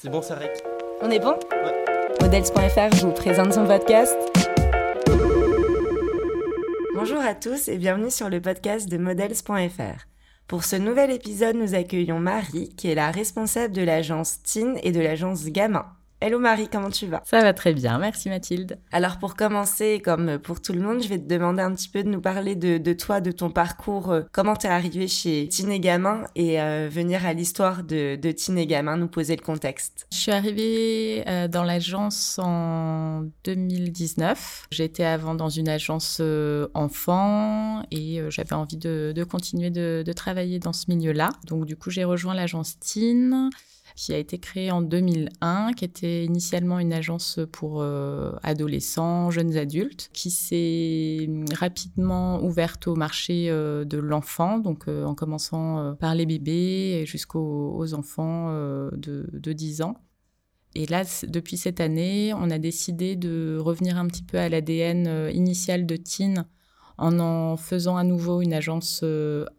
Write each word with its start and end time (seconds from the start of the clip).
C'est 0.00 0.10
bon, 0.10 0.22
ça 0.22 0.36
rec. 0.36 0.52
On 1.02 1.10
est 1.10 1.18
bon 1.18 1.34
Ouais. 1.50 1.84
Models.fr 2.20 3.04
vous 3.04 3.10
présente 3.10 3.52
son 3.52 3.66
podcast. 3.66 4.14
Bonjour 6.94 7.18
à 7.18 7.34
tous 7.34 7.66
et 7.66 7.78
bienvenue 7.78 8.12
sur 8.12 8.28
le 8.28 8.40
podcast 8.40 8.88
de 8.88 8.96
Models.fr. 8.96 10.06
Pour 10.46 10.62
ce 10.62 10.76
nouvel 10.76 11.10
épisode, 11.10 11.56
nous 11.56 11.74
accueillons 11.74 12.20
Marie, 12.20 12.68
qui 12.76 12.88
est 12.88 12.94
la 12.94 13.10
responsable 13.10 13.74
de 13.74 13.82
l'agence 13.82 14.40
Teen 14.44 14.78
et 14.84 14.92
de 14.92 15.00
l'agence 15.00 15.46
Gamin. 15.46 15.86
Hello 16.20 16.40
Marie, 16.40 16.66
comment 16.66 16.90
tu 16.90 17.06
vas? 17.06 17.22
Ça 17.24 17.42
va 17.42 17.54
très 17.54 17.72
bien, 17.72 17.96
merci 17.98 18.28
Mathilde. 18.28 18.80
Alors 18.90 19.18
pour 19.18 19.36
commencer, 19.36 20.02
comme 20.04 20.40
pour 20.40 20.60
tout 20.60 20.72
le 20.72 20.80
monde, 20.80 21.00
je 21.00 21.06
vais 21.08 21.18
te 21.18 21.28
demander 21.28 21.62
un 21.62 21.72
petit 21.72 21.88
peu 21.88 22.02
de 22.02 22.08
nous 22.08 22.20
parler 22.20 22.56
de, 22.56 22.76
de 22.76 22.92
toi, 22.92 23.20
de 23.20 23.30
ton 23.30 23.50
parcours, 23.50 24.10
euh, 24.10 24.22
comment 24.32 24.56
t'es 24.56 24.66
arrivée 24.66 25.06
chez 25.06 25.48
Teen 25.48 25.70
et 25.70 25.78
Gamin 25.78 26.24
et 26.34 26.60
euh, 26.60 26.88
venir 26.90 27.24
à 27.24 27.34
l'histoire 27.34 27.84
de, 27.84 28.16
de 28.16 28.32
Teen 28.32 28.58
et 28.58 28.66
Gamin, 28.66 28.96
nous 28.96 29.06
poser 29.06 29.36
le 29.36 29.42
contexte. 29.42 30.08
Je 30.10 30.16
suis 30.16 30.32
arrivée 30.32 31.22
euh, 31.28 31.46
dans 31.46 31.62
l'agence 31.62 32.40
en 32.42 33.22
2019. 33.44 34.66
J'étais 34.72 35.04
avant 35.04 35.36
dans 35.36 35.50
une 35.50 35.68
agence 35.68 36.20
enfant 36.74 37.84
et 37.92 38.20
j'avais 38.28 38.54
envie 38.54 38.76
de, 38.76 39.12
de 39.14 39.22
continuer 39.22 39.70
de, 39.70 40.02
de 40.04 40.12
travailler 40.12 40.58
dans 40.58 40.72
ce 40.72 40.86
milieu-là. 40.88 41.28
Donc 41.46 41.64
du 41.64 41.76
coup, 41.76 41.90
j'ai 41.90 42.02
rejoint 42.02 42.34
l'agence 42.34 42.76
Teen 42.80 43.50
qui 43.98 44.14
a 44.14 44.18
été 44.18 44.38
créée 44.38 44.70
en 44.70 44.80
2001, 44.80 45.72
qui 45.72 45.84
était 45.84 46.24
initialement 46.24 46.78
une 46.78 46.92
agence 46.92 47.40
pour 47.50 47.82
euh, 47.82 48.30
adolescents, 48.44 49.32
jeunes 49.32 49.56
adultes, 49.56 50.08
qui 50.12 50.30
s'est 50.30 51.28
rapidement 51.52 52.40
ouverte 52.40 52.86
au 52.86 52.94
marché 52.94 53.50
euh, 53.50 53.84
de 53.84 53.98
l'enfant, 53.98 54.60
donc 54.60 54.86
euh, 54.86 55.04
en 55.04 55.16
commençant 55.16 55.96
par 55.98 56.14
les 56.14 56.26
bébés 56.26 57.06
jusqu'aux 57.06 57.74
aux 57.76 57.92
enfants 57.92 58.52
de, 58.52 59.28
de 59.32 59.52
10 59.52 59.82
ans. 59.82 59.96
Et 60.76 60.86
là, 60.86 61.02
depuis 61.26 61.56
cette 61.56 61.80
année, 61.80 62.32
on 62.34 62.50
a 62.52 62.58
décidé 62.60 63.16
de 63.16 63.58
revenir 63.58 63.98
un 63.98 64.06
petit 64.06 64.22
peu 64.22 64.38
à 64.38 64.48
l'ADN 64.48 65.28
initial 65.34 65.86
de 65.86 65.96
Teen 65.96 66.46
en 66.98 67.18
en 67.18 67.56
faisant 67.56 67.96
à 67.96 68.04
nouveau 68.04 68.42
une 68.42 68.54
agence 68.54 69.04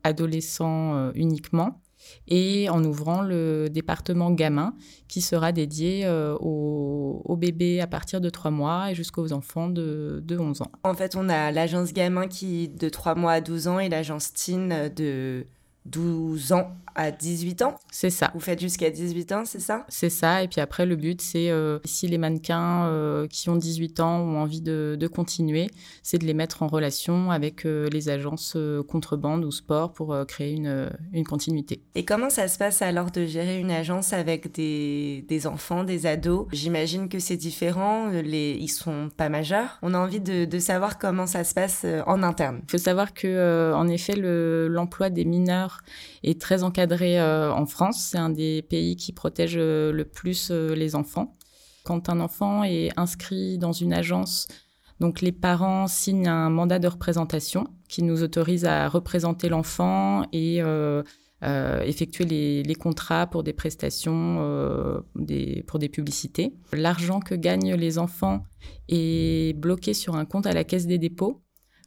adolescent 0.04 1.12
uniquement 1.14 1.82
et 2.28 2.70
en 2.70 2.84
ouvrant 2.84 3.22
le 3.22 3.68
département 3.70 4.32
gamin 4.32 4.74
qui 5.08 5.22
sera 5.22 5.52
dédié 5.52 6.06
euh, 6.06 6.36
aux, 6.38 7.36
bébés 7.38 7.80
à 7.80 7.88
partir 7.88 8.20
de 8.20 8.30
3 8.30 8.52
mois 8.52 8.92
et 8.92 8.96
jusqu'aux 8.96 9.32
enfants 9.32 9.70
de, 9.70 10.22
de 10.26 10.38
11 10.38 10.62
ans. 10.62 10.72
En 10.84 10.94
fait, 10.94 11.16
on 11.16 11.30
a 11.30 11.52
l'agence 11.52 11.94
Gamin 11.94 12.28
qui 12.28 12.68
de 12.68 12.90
3 12.90 13.16
mois 13.16 13.34
à 13.34 13.42
12 13.42 13.68
ans 13.70 13.80
et 13.80 13.88
l'agence 13.88 14.34
Teen 14.34 14.92
de 14.94 15.46
12 15.86 16.54
ans 16.54 16.72
à 16.96 17.12
18 17.12 17.62
ans. 17.62 17.76
C'est 17.92 18.10
ça. 18.10 18.32
Vous 18.34 18.40
faites 18.42 18.60
jusqu'à 18.60 18.90
18 18.90 19.32
ans, 19.32 19.44
c'est 19.46 19.60
ça? 19.62 19.86
C'est 19.88 20.10
ça. 20.10 20.44
Et 20.44 20.48
puis 20.50 20.60
après, 20.60 20.86
le 20.86 20.96
but, 20.98 21.22
c'est 21.22 21.50
euh, 21.50 21.80
si 21.86 22.08
les 22.08 22.18
mannequins 22.18 22.88
euh, 22.88 23.26
qui 23.28 23.50
ont 23.50 23.56
18 23.56 24.00
ans 24.02 24.20
ont 24.20 24.38
envie 24.40 24.60
de, 24.60 24.98
de 25.00 25.08
continuer, 25.08 25.70
c'est 26.04 26.18
de 26.18 26.26
les 26.26 26.34
mettre 26.34 26.62
en 26.64 26.68
relation 26.68 27.32
avec 27.32 27.66
euh, 27.66 27.88
les 27.94 28.10
agences 28.10 28.58
contrebande 28.88 29.46
ou 29.46 29.52
sport 29.52 29.94
pour 29.94 30.16
créer 30.28 30.54
une, 30.54 30.90
une 31.14 31.24
continuité. 31.24 31.82
Et 31.96 32.04
comment 32.04 32.30
ça 32.30 32.48
se 32.48 32.58
passe 32.58 32.82
alors 32.82 33.12
de 33.12 33.26
gérer 33.26 33.60
une 33.60 33.72
agence 33.72 34.12
avec 34.12 34.52
des, 34.54 35.24
des 35.30 35.48
enfants, 35.48 35.84
des 35.84 36.06
ados? 36.06 36.48
J'imagine 36.52 37.08
que 37.08 37.20
c'est 37.20 37.38
différent, 37.38 38.10
les, 38.10 38.58
ils 38.60 38.68
sont 38.68 39.10
pas 39.16 39.30
majeurs. 39.30 39.78
On 39.84 39.94
a 39.94 40.00
envie 40.00 40.20
de, 40.20 40.44
de 40.46 40.60
savoir 40.60 40.98
comment 40.98 41.28
ça 41.28 41.44
se 41.44 41.54
passe 41.54 41.86
en 42.08 42.24
interne. 42.24 42.60
Il 42.68 42.72
faut 42.72 42.78
savoir 42.78 43.14
que, 43.14 43.74
en 43.74 43.88
effet, 43.88 44.16
le- 44.16 44.68
l'emploi 44.68 45.10
des 45.10 45.24
mineurs 45.24 45.69
est 46.24 46.40
très 46.40 46.64
encadré 46.64 47.20
euh, 47.20 47.54
en 47.54 47.66
France. 47.66 48.08
C'est 48.12 48.18
un 48.18 48.30
des 48.30 48.62
pays 48.62 48.96
qui 48.96 49.12
protège 49.14 49.56
euh, 49.58 49.92
le 49.92 50.06
plus 50.06 50.50
euh, 50.52 50.76
les 50.76 50.96
enfants. 50.96 51.36
Quand 51.84 52.10
un 52.10 52.20
enfant 52.20 52.64
est 52.64 52.92
inscrit 52.98 53.58
dans 53.58 53.72
une 53.72 53.94
agence, 53.94 54.48
donc 55.00 55.22
les 55.22 55.32
parents 55.32 55.88
signent 55.88 56.28
un 56.28 56.50
mandat 56.50 56.78
de 56.80 56.88
représentation 56.88 57.68
qui 57.88 58.04
nous 58.04 58.22
autorise 58.22 58.66
à 58.66 58.88
représenter 58.90 59.50
l'enfant 59.50 60.24
et 60.34 60.62
effectuer 61.42 62.26
les, 62.26 62.76
contrats 62.76 63.26
pour 63.26 63.44
des 63.44 63.54
prestations, 63.54 65.02
pour 65.68 65.80
des 65.80 65.90
publicités. 65.90 66.54
L'argent 66.74 67.22
que 67.22 67.34
gagnent 67.34 67.76
les 67.76 67.98
enfants 67.98 68.44
est 68.90 69.58
bloqué 69.58 69.94
sur 69.94 70.16
un 70.16 70.26
compte 70.26 70.46
à 70.46 70.52
la 70.52 70.66
Caisse 70.66 70.86
des 70.86 71.00
dépôts. 71.00 71.42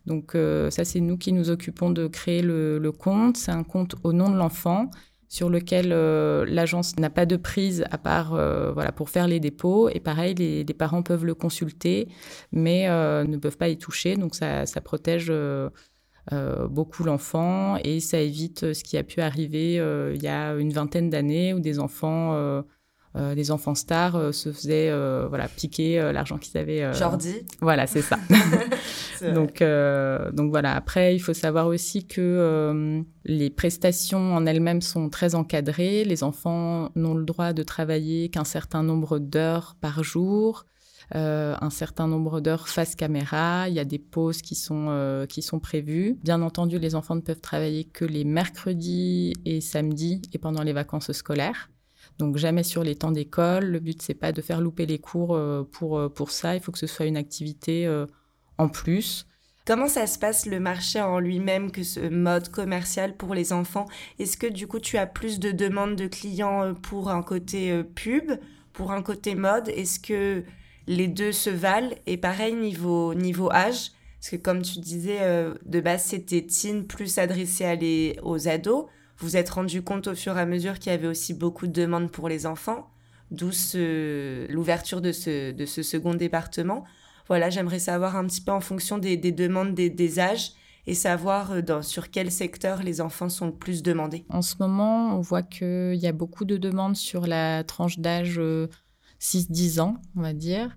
Donc 0.06 0.34
euh, 0.34 0.70
ça, 0.70 0.84
c'est 0.84 1.00
nous 1.00 1.16
qui 1.16 1.32
nous 1.32 1.50
occupons 1.50 1.90
de 1.90 2.06
créer 2.06 2.42
le, 2.42 2.92
compte. 2.92 3.36
C'est 3.36 3.52
un 3.52 3.64
compte 3.64 3.94
au 4.02 4.12
nom 4.12 4.30
de 4.30 4.36
l'enfant 4.36 4.90
sur 5.28 5.48
lequel 5.48 5.92
euh, 5.92 6.44
l'agence 6.46 6.98
n'a 6.98 7.08
pas 7.08 7.24
de 7.24 7.36
prise 7.36 7.86
à 7.90 7.96
part 7.96 8.34
euh, 8.34 8.70
voilà 8.72 8.92
pour 8.92 9.08
faire 9.10 9.26
les 9.28 9.40
dépôts. 9.40 9.88
Et 9.88 10.00
pareil, 10.00 10.34
les, 10.34 10.64
parents 10.74 11.02
peuvent 11.02 11.24
le 11.24 11.34
consulter, 11.34 12.08
mais 12.52 12.88
ne 12.88 13.36
peuvent 13.36 13.56
pas 13.56 13.68
y 13.68 13.78
toucher. 13.78 14.16
Donc 14.16 14.34
ça, 14.34 14.64
protège 14.84 15.32
beaucoup 16.68 17.04
l'enfant 17.04 17.76
et 17.82 18.00
ça 18.00 18.20
évite 18.20 18.72
ce 18.72 18.84
qui 18.84 18.96
a 18.96 19.02
pu 19.02 19.20
arriver 19.20 19.74
il 20.14 20.22
y 20.22 20.28
a 20.28 20.54
une 20.54 20.72
vingtaine 20.72 21.10
d'années 21.10 21.54
où 21.54 21.60
des 21.60 21.78
enfants 21.78 22.62
euh, 23.14 23.34
des 23.34 23.50
enfants 23.50 23.74
stars 23.74 24.16
euh, 24.16 24.32
se 24.32 24.50
faisaient 24.52 24.88
euh, 24.90 25.26
voilà 25.28 25.46
piquer 25.48 26.00
euh, 26.00 26.12
l'argent 26.12 26.38
qu'ils 26.38 26.56
avaient. 26.58 26.82
euh, 26.82 26.94
Jordi 26.94 27.34
Voilà, 27.60 27.86
c'est 27.86 28.02
ça. 28.02 28.18
Donc, 29.34 29.62
euh, 29.62 30.32
donc 30.32 30.50
voilà. 30.50 30.74
Après, 30.74 31.14
il 31.14 31.20
faut 31.20 31.34
savoir 31.34 31.68
aussi 31.68 32.06
que 32.06 32.20
euh, 32.20 33.02
les 33.24 33.50
prestations 33.50 34.34
en 34.34 34.46
elles-mêmes 34.46 34.80
sont 34.80 35.10
très 35.10 35.34
encadrées. 35.36 36.04
Les 36.04 36.24
enfants 36.24 36.90
n'ont 36.96 37.14
le 37.14 37.24
droit 37.24 37.52
de 37.52 37.62
travailler 37.62 38.30
qu'un 38.30 38.44
certain 38.44 38.82
nombre 38.82 39.20
d'heures 39.20 39.76
par 39.80 40.02
jour, 40.02 40.64
euh, 41.14 41.54
un 41.60 41.70
certain 41.70 42.08
nombre 42.08 42.40
d'heures 42.40 42.68
face 42.68 42.96
caméra. 42.96 43.68
Il 43.68 43.74
y 43.74 43.78
a 43.80 43.84
des 43.84 44.00
pauses 44.00 44.42
qui 44.42 44.56
sont 44.56 44.86
euh, 44.88 45.26
qui 45.26 45.42
sont 45.42 45.60
prévues. 45.60 46.18
Bien 46.24 46.42
entendu, 46.42 46.80
les 46.80 46.96
enfants 46.96 47.14
ne 47.14 47.20
peuvent 47.20 47.40
travailler 47.40 47.84
que 47.84 48.04
les 48.04 48.24
mercredis 48.24 49.34
et 49.44 49.60
samedis 49.60 50.22
et 50.32 50.38
pendant 50.38 50.62
les 50.64 50.72
vacances 50.72 51.12
scolaires. 51.12 51.70
Donc 52.18 52.36
jamais 52.36 52.62
sur 52.62 52.84
les 52.84 52.96
temps 52.96 53.12
d'école. 53.12 53.64
Le 53.64 53.80
but 53.80 54.00
c'est 54.02 54.14
pas 54.14 54.32
de 54.32 54.40
faire 54.40 54.60
louper 54.60 54.86
les 54.86 54.98
cours 54.98 55.34
euh, 55.34 55.62
pour 55.70 55.98
euh, 55.98 56.08
pour 56.08 56.30
ça. 56.30 56.54
Il 56.54 56.60
faut 56.60 56.72
que 56.72 56.78
ce 56.78 56.86
soit 56.86 57.06
une 57.06 57.16
activité 57.16 57.86
euh, 57.86 58.06
en 58.58 58.68
plus. 58.68 59.26
Comment 59.64 59.86
ça 59.86 60.06
se 60.06 60.18
passe 60.18 60.46
le 60.46 60.58
marché 60.58 61.00
en 61.00 61.20
lui-même 61.20 61.70
que 61.70 61.84
ce 61.84 62.00
mode 62.00 62.48
commercial 62.48 63.16
pour 63.16 63.34
les 63.34 63.52
enfants? 63.52 63.86
Est-ce 64.18 64.36
que 64.36 64.48
du 64.48 64.66
coup 64.66 64.80
tu 64.80 64.98
as 64.98 65.06
plus 65.06 65.38
de 65.38 65.52
demandes 65.52 65.94
de 65.94 66.08
clients 66.08 66.74
pour 66.74 67.10
un 67.10 67.22
côté 67.22 67.84
pub, 67.94 68.32
pour 68.72 68.90
un 68.90 69.02
côté 69.02 69.36
mode? 69.36 69.68
Est-ce 69.68 70.00
que 70.00 70.42
les 70.88 71.06
deux 71.06 71.30
se 71.30 71.48
valent? 71.48 71.94
Et 72.06 72.16
pareil 72.16 72.54
niveau, 72.54 73.14
niveau 73.14 73.52
âge 73.52 73.92
Parce 74.18 74.30
que 74.30 74.36
comme 74.36 74.62
tu 74.62 74.80
disais, 74.80 75.20
de 75.64 75.80
base 75.80 76.06
c'était 76.06 76.44
teen 76.44 76.84
plus 76.84 77.18
adressé 77.18 77.64
à 77.64 77.76
les, 77.76 78.18
aux 78.24 78.48
ados. 78.48 78.86
Vous 79.22 79.36
êtes 79.36 79.50
rendu 79.50 79.82
compte 79.82 80.08
au 80.08 80.16
fur 80.16 80.36
et 80.36 80.40
à 80.40 80.46
mesure 80.46 80.80
qu'il 80.80 80.90
y 80.90 80.94
avait 80.94 81.06
aussi 81.06 81.32
beaucoup 81.32 81.68
de 81.68 81.72
demandes 81.72 82.10
pour 82.10 82.28
les 82.28 82.44
enfants, 82.44 82.90
d'où 83.30 83.50
l'ouverture 84.48 85.00
de 85.00 85.12
ce, 85.12 85.54
second 85.64 86.14
département. 86.14 86.82
Voilà, 87.28 87.48
j'aimerais 87.48 87.78
savoir 87.78 88.16
un 88.16 88.26
petit 88.26 88.40
peu 88.40 88.50
en 88.50 88.60
fonction 88.60 88.98
des, 88.98 89.16
des 89.16 89.30
demandes 89.30 89.74
des, 89.74 90.18
âges 90.18 90.54
et 90.88 90.94
savoir 90.94 91.52
euh, 91.52 91.82
sur 91.82 92.10
quel 92.10 92.32
secteur 92.32 92.82
les 92.82 93.00
enfants 93.00 93.28
sont 93.28 93.46
le 93.46 93.54
plus 93.54 93.84
demandés. 93.84 94.24
En 94.28 94.42
ce 94.42 94.56
moment, 94.58 95.16
on 95.16 95.20
voit 95.20 95.44
qu'il 95.44 95.94
y 95.94 96.08
a 96.08 96.12
beaucoup 96.12 96.44
de 96.44 96.56
demandes 96.56 96.96
sur 96.96 97.28
la 97.28 97.62
tranche 97.62 98.00
d'âge 98.00 98.40
euh, 98.40 98.66
6-10 99.20 99.80
ans, 99.80 99.98
on 100.16 100.22
va 100.22 100.32
dire. 100.32 100.74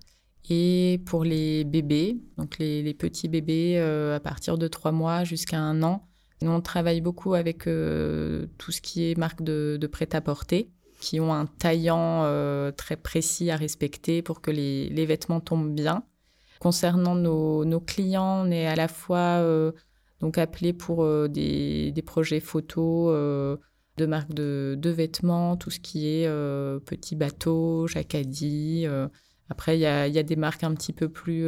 Et 0.48 1.02
pour 1.04 1.24
les 1.24 1.64
bébés, 1.64 2.20
donc 2.38 2.58
les, 2.58 2.84
les 2.84 2.94
petits 2.94 3.26
bébés 3.26 3.74
euh, 3.78 4.14
à 4.14 4.20
partir 4.20 4.56
de 4.56 4.68
3 4.68 4.92
mois 4.92 5.24
jusqu'à 5.24 5.58
1 5.58 5.82
an, 5.82 6.06
nous 6.42 6.50
on 6.50 6.60
travaille 6.60 7.00
beaucoup 7.00 7.34
avec 7.34 7.66
euh, 7.66 8.46
tout 8.58 8.72
ce 8.72 8.80
qui 8.80 9.10
est 9.10 9.16
marque 9.16 9.42
de, 9.42 9.88
prêt-à-porter, 9.90 10.70
qui 11.00 11.18
ont 11.20 11.32
un 11.32 11.46
taillant 11.46 12.24
euh, 12.24 12.70
très 12.72 12.96
précis 12.96 13.50
à 13.50 13.56
respecter 13.56 14.22
pour 14.22 14.40
que 14.40 14.50
les, 14.50 15.06
vêtements 15.06 15.40
tombent 15.40 15.74
bien. 15.74 16.04
Concernant 16.58 17.14
nos, 17.14 17.80
clients, 17.80 18.46
on 18.46 18.50
est 18.50 18.66
à 18.66 18.76
la 18.76 18.88
fois 18.88 19.40
euh, 19.40 19.72
donc 20.20 20.38
appelé 20.38 20.72
pour 20.72 21.06
des, 21.28 22.02
projets 22.04 22.40
photos 22.40 23.14
de 23.96 24.06
marques 24.06 24.34
de, 24.34 24.90
vêtements, 24.90 25.56
tout 25.56 25.70
ce 25.70 25.80
qui 25.80 26.08
est 26.08 26.28
petits 26.84 27.16
bateaux, 27.16 27.86
jacadis. 27.86 28.86
Après, 29.48 29.78
il 29.78 29.80
y 29.80 29.86
a, 29.86 30.22
des 30.22 30.36
marques 30.36 30.64
un 30.64 30.74
petit 30.74 30.92
peu 30.92 31.08
plus 31.08 31.46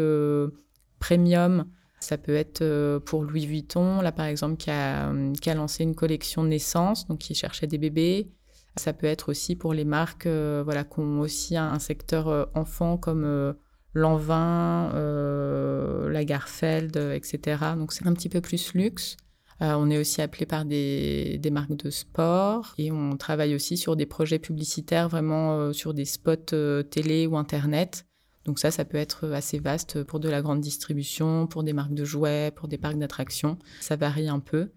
premium. 0.98 1.66
Ça 2.00 2.16
peut 2.18 2.34
être 2.34 2.62
euh, 2.62 3.00
pour 3.00 3.22
Louis 3.22 3.46
Vuitton, 3.46 4.00
là 4.00 4.12
par 4.12 4.26
exemple, 4.26 4.56
qui 4.56 4.70
a, 4.70 5.10
euh, 5.10 5.32
qui 5.34 5.50
a 5.50 5.54
lancé 5.54 5.82
une 5.82 5.94
collection 5.94 6.44
naissance, 6.44 7.06
donc 7.08 7.18
qui 7.18 7.34
cherchait 7.34 7.66
des 7.66 7.78
bébés. 7.78 8.30
Ça 8.78 8.92
peut 8.92 9.06
être 9.06 9.28
aussi 9.28 9.56
pour 9.56 9.74
les 9.74 9.84
marques 9.84 10.26
euh, 10.26 10.62
voilà, 10.64 10.84
qui 10.84 11.00
ont 11.00 11.20
aussi 11.20 11.56
un, 11.56 11.78
secteur 11.78 12.48
enfant 12.54 12.96
comme 12.96 13.24
euh, 13.24 13.52
Lanvin, 13.92 14.92
euh, 14.94 16.08
Lagerfeld, 16.08 16.96
etc. 16.96 17.58
Donc 17.76 17.92
c'est 17.92 18.06
un 18.06 18.14
petit 18.14 18.28
peu 18.28 18.40
plus 18.40 18.74
luxe. 18.74 19.16
on 19.60 19.90
est 19.90 19.98
aussi 19.98 20.22
appelé 20.22 20.46
par 20.46 20.64
des, 20.64 21.38
des, 21.38 21.50
marques 21.50 21.76
de 21.76 21.90
sport 21.90 22.74
et 22.78 22.92
on 22.92 23.16
travaille 23.16 23.54
aussi 23.54 23.76
sur 23.76 23.96
des 23.96 24.06
projets 24.06 24.38
publicitaires, 24.38 25.08
vraiment 25.08 25.72
sur 25.72 25.94
des 25.94 26.04
spots 26.04 26.82
télé 26.90 27.26
ou 27.26 27.36
internet. 27.36 28.07
Donc 28.48 28.58
ça, 28.58 28.70
ça 28.70 28.86
peut 28.86 28.96
être 28.96 29.28
assez 29.28 29.58
vaste 29.58 30.02
pour 30.04 30.20
de 30.20 30.28
la 30.30 30.40
grande 30.40 30.62
distribution, 30.62 31.46
pour 31.46 31.62
des 31.62 31.74
marques 31.74 31.92
de 31.92 32.06
jouets, 32.06 32.50
pour 32.50 32.66
des 32.66 32.78
parcs 32.78 32.96
d'attractions. 32.96 33.58
Ça 33.78 33.94
varie 33.94 34.26
un 34.26 34.40
peu. 34.40 34.70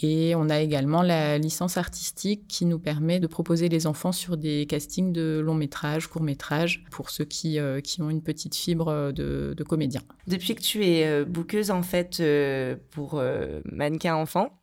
Et 0.00 0.34
on 0.34 0.50
a 0.50 0.58
également 0.58 1.02
la 1.02 1.38
licence 1.38 1.76
artistique 1.76 2.48
qui 2.48 2.66
nous 2.66 2.80
permet 2.80 3.20
de 3.20 3.28
proposer 3.28 3.68
les 3.68 3.86
enfants 3.86 4.10
sur 4.10 4.36
des 4.36 4.66
castings 4.66 5.12
de 5.12 5.38
long 5.38 5.54
métrage, 5.54 6.08
court 6.08 6.22
métrage, 6.22 6.84
pour 6.90 7.10
ceux 7.10 7.24
qui, 7.24 7.60
euh, 7.60 7.80
qui 7.80 8.02
ont 8.02 8.10
une 8.10 8.22
petite 8.22 8.56
fibre 8.56 9.12
de, 9.12 9.54
de 9.56 9.62
comédien. 9.62 10.02
Depuis 10.26 10.56
que 10.56 10.62
tu 10.62 10.84
es 10.84 11.06
euh, 11.06 11.24
bouqueuse 11.24 11.70
en 11.70 11.84
fait 11.84 12.18
euh, 12.18 12.74
pour 12.90 13.22
mannequin 13.66 14.16
enfant, 14.16 14.61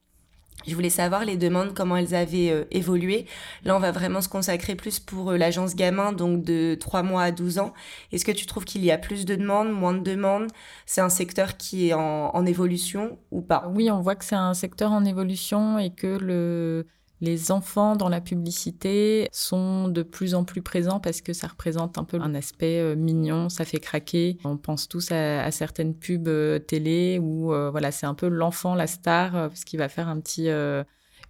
je 0.67 0.75
voulais 0.75 0.89
savoir 0.89 1.25
les 1.25 1.37
demandes, 1.37 1.73
comment 1.73 1.95
elles 1.97 2.15
avaient 2.15 2.51
euh, 2.51 2.63
évolué. 2.71 3.25
Là, 3.63 3.75
on 3.75 3.79
va 3.79 3.91
vraiment 3.91 4.21
se 4.21 4.29
consacrer 4.29 4.75
plus 4.75 4.99
pour 4.99 5.31
euh, 5.31 5.37
l'agence 5.37 5.75
gamin, 5.75 6.11
donc 6.11 6.43
de 6.43 6.75
3 6.75 7.03
mois 7.03 7.23
à 7.23 7.31
12 7.31 7.59
ans. 7.59 7.73
Est-ce 8.11 8.25
que 8.25 8.31
tu 8.31 8.45
trouves 8.45 8.65
qu'il 8.65 8.83
y 8.83 8.91
a 8.91 8.97
plus 8.97 9.25
de 9.25 9.35
demandes, 9.35 9.71
moins 9.71 9.93
de 9.93 10.03
demandes? 10.03 10.47
C'est 10.85 11.01
un 11.01 11.09
secteur 11.09 11.57
qui 11.57 11.89
est 11.89 11.93
en, 11.93 12.35
en 12.35 12.45
évolution 12.45 13.17
ou 13.31 13.41
pas? 13.41 13.71
Oui, 13.73 13.89
on 13.89 14.01
voit 14.01 14.15
que 14.15 14.25
c'est 14.25 14.35
un 14.35 14.53
secteur 14.53 14.91
en 14.91 15.05
évolution 15.05 15.79
et 15.79 15.91
que 15.91 16.07
le, 16.07 16.85
les 17.21 17.51
enfants 17.51 17.95
dans 17.95 18.07
la 18.07 18.21
publicité 18.21 19.27
sont 19.31 19.89
de 19.89 20.03
plus 20.03 20.35
en 20.35 20.45
plus 20.45 20.61
présents 20.61 20.99
parce 20.99 21.21
que 21.21 21.33
ça 21.33 21.47
représente 21.47 21.97
un 21.97 22.05
peu 22.05 22.19
un 22.21 22.33
aspect 22.33 22.79
euh, 22.79 22.95
mignon, 22.95 23.49
ça 23.49 23.65
fait 23.65 23.79
craquer. 23.79 24.37
On 24.45 24.57
pense 24.57 24.87
tous 24.87 25.11
à, 25.11 25.51
certaines 25.51 25.95
pubs 25.95 26.27
euh, 26.27 26.59
télé 26.59 27.19
où 27.21 27.53
euh, 27.53 27.69
voilà, 27.71 27.91
c'est 27.91 28.05
un 28.05 28.13
peu 28.13 28.27
l'enfant, 28.27 28.73
la 28.73 28.87
star, 28.87 29.31
parce 29.31 29.65
qu'il 29.65 29.79
va 29.79 29.89
faire 29.89 30.07
un 30.07 30.19
petit 30.19 30.49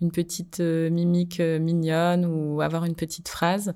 une 0.01 0.11
petite 0.11 0.59
mimique 0.61 1.39
mignonne 1.39 2.25
ou 2.25 2.61
avoir 2.61 2.85
une 2.85 2.95
petite 2.95 3.27
phrase. 3.27 3.73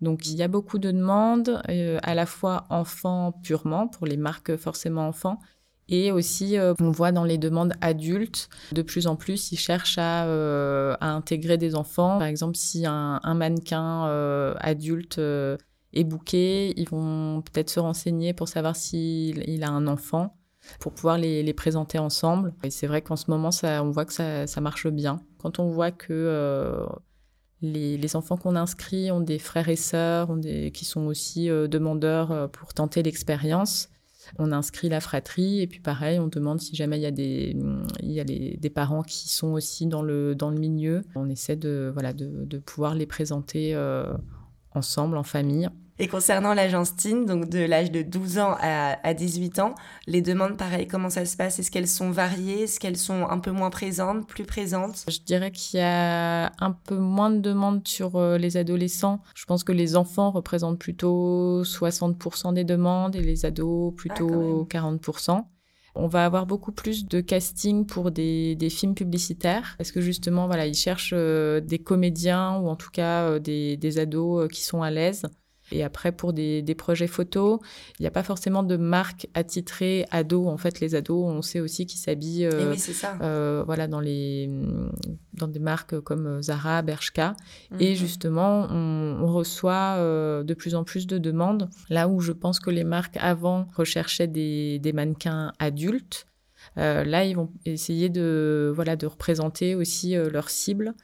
Donc 0.00 0.26
il 0.26 0.34
y 0.36 0.42
a 0.42 0.48
beaucoup 0.48 0.78
de 0.78 0.90
demandes, 0.90 1.60
à 2.02 2.14
la 2.14 2.26
fois 2.26 2.64
enfants 2.70 3.32
purement, 3.42 3.86
pour 3.86 4.06
les 4.06 4.16
marques 4.16 4.56
forcément 4.56 5.06
enfants, 5.06 5.38
et 5.88 6.10
aussi, 6.10 6.58
euh, 6.58 6.74
on 6.80 6.90
voit 6.90 7.12
dans 7.12 7.24
les 7.24 7.38
demandes 7.38 7.74
adultes, 7.80 8.48
de 8.72 8.82
plus 8.82 9.06
en 9.06 9.14
plus, 9.14 9.52
ils 9.52 9.58
cherchent 9.58 9.98
à, 9.98 10.26
euh, 10.26 10.96
à 11.00 11.10
intégrer 11.10 11.58
des 11.58 11.76
enfants. 11.76 12.18
Par 12.18 12.26
exemple, 12.26 12.56
si 12.56 12.86
un, 12.86 13.20
un 13.22 13.34
mannequin 13.34 14.06
euh, 14.08 14.54
adulte 14.58 15.18
est 15.18 16.04
booké, 16.04 16.78
ils 16.78 16.88
vont 16.88 17.42
peut-être 17.42 17.70
se 17.70 17.78
renseigner 17.78 18.32
pour 18.32 18.48
savoir 18.48 18.74
s'il 18.74 19.48
il 19.48 19.62
a 19.62 19.70
un 19.70 19.86
enfant, 19.86 20.36
pour 20.80 20.92
pouvoir 20.92 21.18
les, 21.18 21.44
les 21.44 21.54
présenter 21.54 22.00
ensemble. 22.00 22.52
Et 22.64 22.70
c'est 22.70 22.88
vrai 22.88 23.00
qu'en 23.00 23.16
ce 23.16 23.30
moment, 23.30 23.52
ça, 23.52 23.84
on 23.84 23.90
voit 23.90 24.06
que 24.06 24.12
ça, 24.12 24.48
ça, 24.48 24.60
marche 24.60 24.88
bien. 24.88 25.20
Quand 25.38 25.60
on 25.60 25.70
voit 25.70 25.92
que 25.92 26.84
les, 27.62 27.96
les, 27.96 28.16
enfants 28.16 28.36
qu'on 28.36 28.56
inscrit 28.56 29.12
ont 29.12 29.20
des 29.20 29.38
frères 29.38 29.68
et 29.68 29.76
sœurs 29.76 30.30
ont 30.30 30.36
des, 30.36 30.72
qui 30.72 30.84
sont 30.84 31.06
aussi 31.06 31.46
demandeurs 31.46 32.50
pour 32.50 32.74
tenter 32.74 33.04
l'expérience, 33.04 33.88
on 34.38 34.52
inscrit 34.52 34.88
la 34.88 35.00
fratrie 35.00 35.60
et 35.60 35.66
puis 35.66 35.80
pareil, 35.80 36.18
on 36.18 36.28
demande 36.28 36.60
si 36.60 36.74
jamais 36.74 36.98
il 36.98 37.02
y 37.02 37.06
a 37.06 37.10
des, 37.10 37.56
il 38.02 38.12
y 38.12 38.20
a 38.20 38.24
des 38.24 38.70
parents 38.70 39.02
qui 39.02 39.28
sont 39.28 39.52
aussi 39.52 39.86
dans 39.86 40.02
le, 40.02 40.34
dans 40.34 40.50
le 40.50 40.58
milieu. 40.58 41.02
On 41.14 41.28
essaie 41.28 41.56
de, 41.56 41.90
voilà, 41.92 42.12
de, 42.12 42.44
de 42.44 42.58
pouvoir 42.58 42.94
les 42.94 43.06
présenter 43.06 43.74
euh, 43.74 44.12
ensemble, 44.76 45.16
en 45.16 45.22
famille. 45.22 45.68
Et 45.98 46.08
concernant 46.08 46.52
l'agence 46.52 46.94
TIN, 46.94 47.22
donc 47.22 47.48
de 47.48 47.60
l'âge 47.60 47.90
de 47.90 48.02
12 48.02 48.38
ans 48.38 48.56
à, 48.60 49.14
18 49.14 49.60
ans, 49.60 49.74
les 50.06 50.20
demandes, 50.20 50.58
pareil, 50.58 50.86
comment 50.86 51.08
ça 51.08 51.24
se 51.24 51.38
passe? 51.38 51.58
Est-ce 51.58 51.70
qu'elles 51.70 51.88
sont 51.88 52.10
variées? 52.10 52.64
Est-ce 52.64 52.78
qu'elles 52.78 52.98
sont 52.98 53.26
un 53.28 53.38
peu 53.38 53.50
moins 53.50 53.70
présentes, 53.70 54.26
plus 54.26 54.44
présentes? 54.44 55.06
Je 55.08 55.20
dirais 55.20 55.50
qu'il 55.50 55.80
y 55.80 55.82
a 55.82 56.52
un 56.58 56.72
peu 56.72 56.98
moins 56.98 57.30
de 57.30 57.38
demandes 57.38 57.86
sur 57.88 58.16
euh, 58.16 58.36
les 58.36 58.58
adolescents. 58.58 59.22
Je 59.34 59.46
pense 59.46 59.64
que 59.64 59.72
les 59.72 59.96
enfants 59.96 60.30
représentent 60.30 60.78
plutôt 60.78 61.62
60% 61.62 62.52
des 62.52 62.64
demandes 62.64 63.16
et 63.16 63.22
les 63.22 63.46
ados 63.46 63.94
plutôt 63.94 64.66
40%. 64.70 65.44
On 65.98 66.08
va 66.08 66.24
avoir 66.26 66.46
beaucoup 66.46 66.72
plus 66.72 67.06
de 67.06 67.20
casting 67.20 67.86
pour 67.86 68.10
des, 68.10 68.56
films 68.70 68.94
publicitaires 68.94 69.74
parce 69.78 69.92
que 69.92 70.00
justement, 70.00 70.46
voilà, 70.46 70.66
ils 70.66 70.74
cherchent 70.74 71.14
euh, 71.16 71.60
des 71.60 71.78
comédiens 71.78 72.58
ou 72.58 72.68
en 72.68 72.76
tout 72.76 72.90
cas 72.90 73.30
euh, 73.30 73.38
des, 73.38 73.76
des 73.76 73.98
ados 73.98 74.48
qui 74.52 74.62
sont 74.62 74.82
à 74.82 74.90
l'aise. 74.90 75.22
Et 75.72 75.82
après, 75.82 76.12
pour 76.12 76.32
des, 76.32 76.62
des 76.62 76.74
projets 76.74 77.06
photos, 77.06 77.58
il 77.98 78.02
n'y 78.02 78.06
a 78.06 78.10
pas 78.10 78.22
forcément 78.22 78.62
de 78.62 78.76
marque 78.76 79.28
attitrée 79.34 80.06
ados. 80.10 80.48
En 80.48 80.56
fait, 80.56 80.80
les 80.80 80.94
ados, 80.94 81.24
on 81.26 81.42
sait 81.42 81.60
aussi 81.60 81.86
qu'ils 81.86 82.00
s'habillent 82.00 82.46
euh, 82.46 82.72
oui, 82.72 82.82
euh, 83.20 83.62
voilà, 83.66 83.88
dans, 83.88 84.00
les, 84.00 84.48
dans 85.34 85.48
des 85.48 85.58
marques 85.58 85.98
comme 86.00 86.42
Zara, 86.42 86.82
Bershka. 86.82 87.34
Et 87.80 87.90
mhm. 87.90 87.96
justement, 87.96 88.68
on, 88.70 89.18
on 89.22 89.26
reçoit 89.26 89.96
euh, 89.96 90.42
de 90.42 90.54
plus 90.54 90.74
en 90.74 90.84
plus 90.84 91.06
de 91.06 91.18
demandes. 91.18 91.68
Là 91.90 92.08
où 92.08 92.20
je 92.20 92.32
pense 92.32 92.60
que 92.60 92.70
les 92.70 92.84
marques 92.84 93.16
avant 93.20 93.68
recherchaient 93.74 94.28
des, 94.28 94.78
des 94.78 94.92
mannequins 94.92 95.52
adultes, 95.58 96.26
euh, 96.78 97.04
là, 97.04 97.24
ils 97.24 97.36
vont 97.36 97.50
essayer 97.64 98.08
de, 98.08 98.72
voilà, 98.74 98.96
de 98.96 99.06
représenter 99.06 99.74
aussi 99.74 100.16
euh, 100.16 100.30
leur 100.30 100.50
cible 100.50 100.94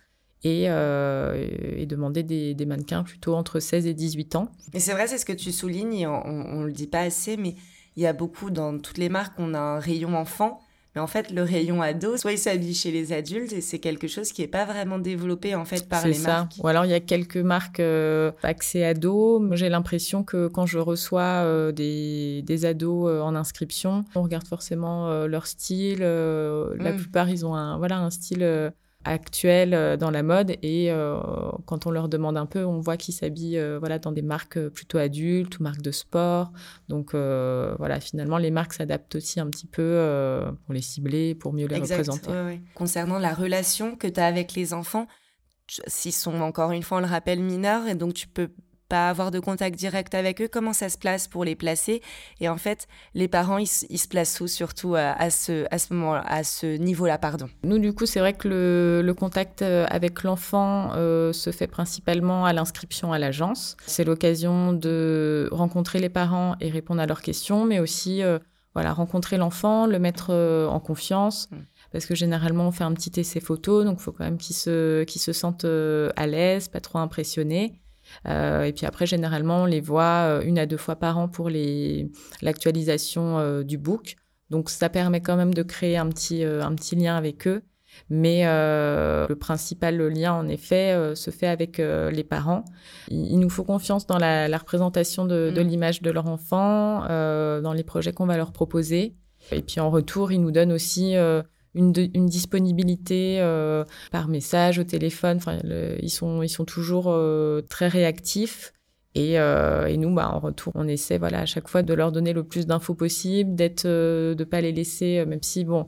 et, 0.45 0.65
euh, 0.69 1.49
et 1.77 1.87
demander 1.87 2.23
des, 2.23 2.55
des, 2.55 2.67
mannequins 2.67 3.03
plutôt 3.03 3.35
entre 3.35 3.61
16 3.61 3.87
et 3.87 3.95
18 3.95 4.37
ans. 4.37 4.49
Et 4.73 4.81
c'est 4.81 4.93
vrai, 4.93 5.07
c'est 5.07 5.19
ce 5.19 5.25
que 5.25 5.33
tu 5.33 5.53
soulignes, 5.53 6.07
on 6.07 6.61
ne 6.61 6.67
le 6.67 6.73
dit 6.73 6.87
pas 6.87 7.01
assez, 7.01 7.37
mais 7.37 7.55
il 7.97 8.03
y 8.03 8.07
a 8.07 8.13
beaucoup, 8.13 8.51
dans 8.51 8.79
toutes 8.79 8.99
les 8.99 9.09
marques, 9.09 9.35
on 9.39 9.55
a 9.55 9.61
un 9.61 9.79
rayon 9.79 10.15
enfant. 10.15 10.61
Mais 10.95 11.01
en 11.01 11.07
fait, 11.07 11.31
le 11.31 11.43
rayon 11.43 11.81
ado, 11.81 12.19
soit 12.19 12.33
il 12.33 12.39
s'habille 12.39 12.75
chez 12.75 12.91
les 12.91 13.15
adultes 13.15 13.55
et 13.55 13.63
c'est 13.63 13.79
quelque 13.79 14.09
chose 14.09 14.31
qui 14.31 14.43
n'est 14.43 14.49
pas 14.49 14.67
vraiment 14.67 14.99
développé 14.99 15.55
en 15.55 15.65
fait 15.65 15.89
par 15.89 16.07
les 16.07 16.13
ça. 16.13 16.29
marques. 16.29 16.57
Ou 16.63 16.69
alors 16.69 16.85
il 16.85 16.91
y 16.91 16.95
a 16.95 17.01
quelques 17.01 17.39
marques 17.39 17.81
euh, 17.81 18.31
accès 18.43 18.85
ado. 18.85 19.43
J'ai 19.53 19.71
l'impression 19.71 20.23
que 20.23 20.49
quand 20.49 20.67
je 20.67 20.79
reçois 20.79 21.23
euh, 21.23 21.73
des, 21.73 22.43
des, 22.43 22.67
ados 22.67 23.09
euh, 23.09 23.23
en 23.23 23.35
inscription, 23.35 24.05
on 24.15 24.23
regarde 24.23 24.47
forcément 24.47 25.27
leur 25.27 25.47
style. 25.47 26.01
La 26.01 26.93
mm. 26.93 26.97
plupart, 26.97 27.31
ils 27.31 27.47
ont 27.47 27.55
un, 27.55 27.79
voilà, 27.79 27.99
un 27.99 28.11
style 28.11 28.73
actuelles 29.05 29.75
euh, 29.75 29.97
dans 29.97 30.11
la 30.11 30.23
mode 30.23 30.53
et 30.63 30.91
euh, 30.91 31.19
quand 31.67 31.87
on 31.87 31.91
leur 31.91 32.09
demande 32.09 32.37
un 32.37 32.47
peu, 32.47 32.65
on 32.65 32.81
voit 32.81 32.97
qu'ils 32.97 33.15
s'habillent 33.15 33.59
euh, 33.59 33.79
voilà 33.79 33.99
dans 33.99 34.13
des 34.13 34.23
marques 34.23 34.59
plutôt 34.69 34.99
adultes 34.99 35.59
ou 35.59 35.63
marques 35.63 35.83
de 35.83 35.91
sport. 35.91 36.53
Donc 36.89 37.15
voilà, 37.15 38.01
finalement 38.01 38.39
les 38.39 38.51
marques 38.51 38.75
s'adaptent 38.75 39.17
aussi 39.17 39.41
un 39.41 39.49
petit 39.49 39.67
peu 39.67 40.43
pour 40.65 40.75
les 40.75 40.83
cibler, 40.83 41.35
pour 41.35 41.53
mieux 41.53 41.67
les 41.67 41.79
représenter. 41.79 42.61
Concernant 42.75 43.19
la 43.19 43.35
relation 43.35 43.97
que 43.97 44.07
tu 44.07 44.21
as 44.21 44.27
avec 44.27 44.55
les 44.55 44.75
enfants, 44.75 45.07
s'ils 45.67 46.13
sont 46.13 46.41
encore 46.41 46.73
une 46.73 46.83
fois 46.83 46.99
on 46.99 47.01
le 47.01 47.07
rappelle 47.07 47.41
mineurs 47.41 47.87
et 47.89 47.95
donc 47.95 48.15
tu 48.15 48.29
peux 48.29 48.51
pas 48.93 49.09
avoir 49.09 49.31
de 49.31 49.41
contact 49.41 49.79
direct 49.79 50.15
avec 50.15 50.43
eux, 50.43 50.49
comment 50.53 50.75
ça 50.75 50.91
se 50.91 50.99
place 50.99 51.27
pour 51.27 51.47
les 51.47 51.57
placer? 51.57 52.03
Et 52.41 52.49
en 52.51 52.59
fait, 52.59 52.87
les 53.15 53.27
parents, 53.27 53.57
ils, 53.57 53.67
se 53.67 54.07
placent 54.07 54.39
où 54.43 54.47
surtout 54.47 54.97
à, 54.97 55.31
ce, 55.31 55.65
à 55.71 55.79
ce 55.79 55.95
moment 55.95 56.21
à 56.23 56.45
ce 56.45 56.77
niveau-là, 56.77 57.17
pardon? 57.17 57.47
Nous, 57.65 57.79
du 57.79 57.95
coup, 57.95 58.05
c'est 58.05 58.21
vrai 58.21 58.35
que 58.35 58.49
le, 59.03 59.15
contact 59.15 59.63
euh, 59.63 59.87
avec 59.89 60.25
l'enfant 60.25 60.91
euh, 60.95 61.33
se 61.33 61.53
fait 61.53 61.69
principalement 61.69 62.45
à 62.45 62.53
l'inscription 62.53 63.15
à 63.15 63.19
l'agence. 63.19 63.79
C'est 63.87 64.05
l'occasion 64.05 64.75
de 64.75 65.49
rencontrer 65.53 65.99
les 65.99 66.11
parents 66.11 66.57
et 66.61 66.69
répondre 66.69 67.01
à 67.01 67.07
leurs 67.07 67.23
questions, 67.23 67.65
mais 67.65 67.81
aussi 67.81 68.23
euh, 68.23 68.39
voilà, 68.75 68.93
rencontrer 68.93 69.39
l'enfant, 69.39 69.87
le 69.87 69.99
mettre 69.99 70.35
en 70.35 70.81
confiance. 70.81 71.49
Mm. 71.51 71.57
Parce 71.93 72.05
que 72.05 72.15
généralement, 72.15 72.69
on 72.69 72.73
fait 72.73 72.85
un 72.85 72.93
petit 72.93 73.19
essai 73.19 73.41
photo, 73.41 73.85
donc 73.85 74.01
il 74.01 74.03
faut 74.03 74.13
quand 74.13 74.25
même 74.25 74.39
qu'il 74.39 74.57
se, 74.57 75.05
qu'il 75.05 75.23
se 75.23 75.33
sente 75.33 75.65
à 75.65 76.27
l'aise, 76.27 76.69
pas 76.69 76.81
trop 76.81 76.99
impressionné. 76.99 77.79
Euh, 78.29 78.65
et 78.65 78.73
puis 78.73 78.87
après, 78.87 79.07
généralement, 79.07 79.63
on 79.63 79.67
les 79.67 79.81
voit 79.81 80.27
euh, 80.27 80.43
une 80.43 80.59
à 80.59 80.67
deux 80.67 80.77
fois 80.77 80.97
par 80.97 81.19
an 81.19 81.29
pour 81.29 81.51
l'actualisation 81.51 83.39
euh, 83.39 83.63
du 83.63 83.79
book. 83.79 84.17
Donc 84.51 84.71
ça 84.71 84.89
permet 84.89 85.21
quand 85.21 85.37
même 85.37 85.55
de 85.55 85.63
créer 85.63 85.97
un 85.97 86.09
petit, 86.09 86.45
un 86.45 86.75
petit 86.75 86.95
lien 86.95 87.17
avec 87.17 87.47
eux. 87.47 87.63
Mais 88.09 88.45
le 88.45 89.35
principal 89.35 89.97
lien, 89.97 90.33
en 90.33 90.49
effet, 90.49 91.15
se 91.15 91.31
fait 91.31 91.47
avec 91.47 91.79
les 91.79 92.25
parents. 92.25 92.65
Il, 93.09 93.39
nous 93.39 93.49
faut 93.49 93.65
confiance 93.65 94.07
dans 94.07 94.19
la, 94.19 94.49
la 94.49 94.59
représentation 94.59 95.25
de, 95.25 95.51
de 95.55 95.63
mm. 95.63 95.67
l'image 95.67 96.03
de 96.03 96.11
leur 96.11 96.27
enfant, 96.27 97.01
dans 97.07 97.73
les 97.75 97.83
projets 97.83 98.13
qu'on 98.13 98.27
va 98.27 98.37
leur 98.37 98.53
proposer. 98.53 99.15
Et 99.53 99.63
puis 99.63 99.81
en 99.81 99.91
retour, 99.91 100.33
ils 100.33 100.41
nous 100.41 100.51
donnent 100.51 100.73
aussi 100.73 101.15
une, 101.75 101.93
disponibilité 102.27 103.41
euh, 103.41 103.85
par 104.11 104.29
message, 104.29 104.79
au 104.79 104.85
téléphone. 104.85 105.39
Enfin, 105.39 105.59
ils, 106.01 106.11
sont, 106.11 106.43
ils 106.43 106.49
sont 106.49 106.65
toujours 106.65 107.07
euh, 107.09 107.63
très 107.69 107.89
réactifs. 107.89 108.73
Et, 109.15 109.39
euh, 109.39 109.87
et, 109.87 109.97
nous, 109.97 110.13
bah, 110.15 110.31
en 110.33 110.39
retour, 110.39 110.73
on 110.75 110.89
essaie 110.89 111.19
voilà, 111.19 111.41
à 111.41 111.47
chaque 111.47 111.69
fois 111.69 111.83
de 111.83 111.93
leur 111.93 112.13
donner 112.13 112.33
le 112.33 112.45
plus 112.45 112.67
d'infos 112.67 112.95
possible, 112.95 113.55
d'être, 113.55 113.87
de 113.87 114.35
ne 114.39 114.45
pas 114.45 114.61
les 114.61 114.73
laisser, 114.73 115.25
même 115.27 115.43
si, 115.43 115.65
bon, 115.65 115.87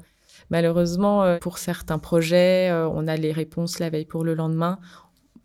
malheureusement, 0.50 1.38
pour 1.41 1.57
certains 1.57 1.99
projets, 1.99 2.71
on 2.73 3.07
a 3.07 3.17
les 3.17 3.33
réponses 3.33 3.79
la 3.79 3.88
veille 3.88 4.05
pour 4.05 4.25
le 4.25 4.35
lendemain 4.35 4.79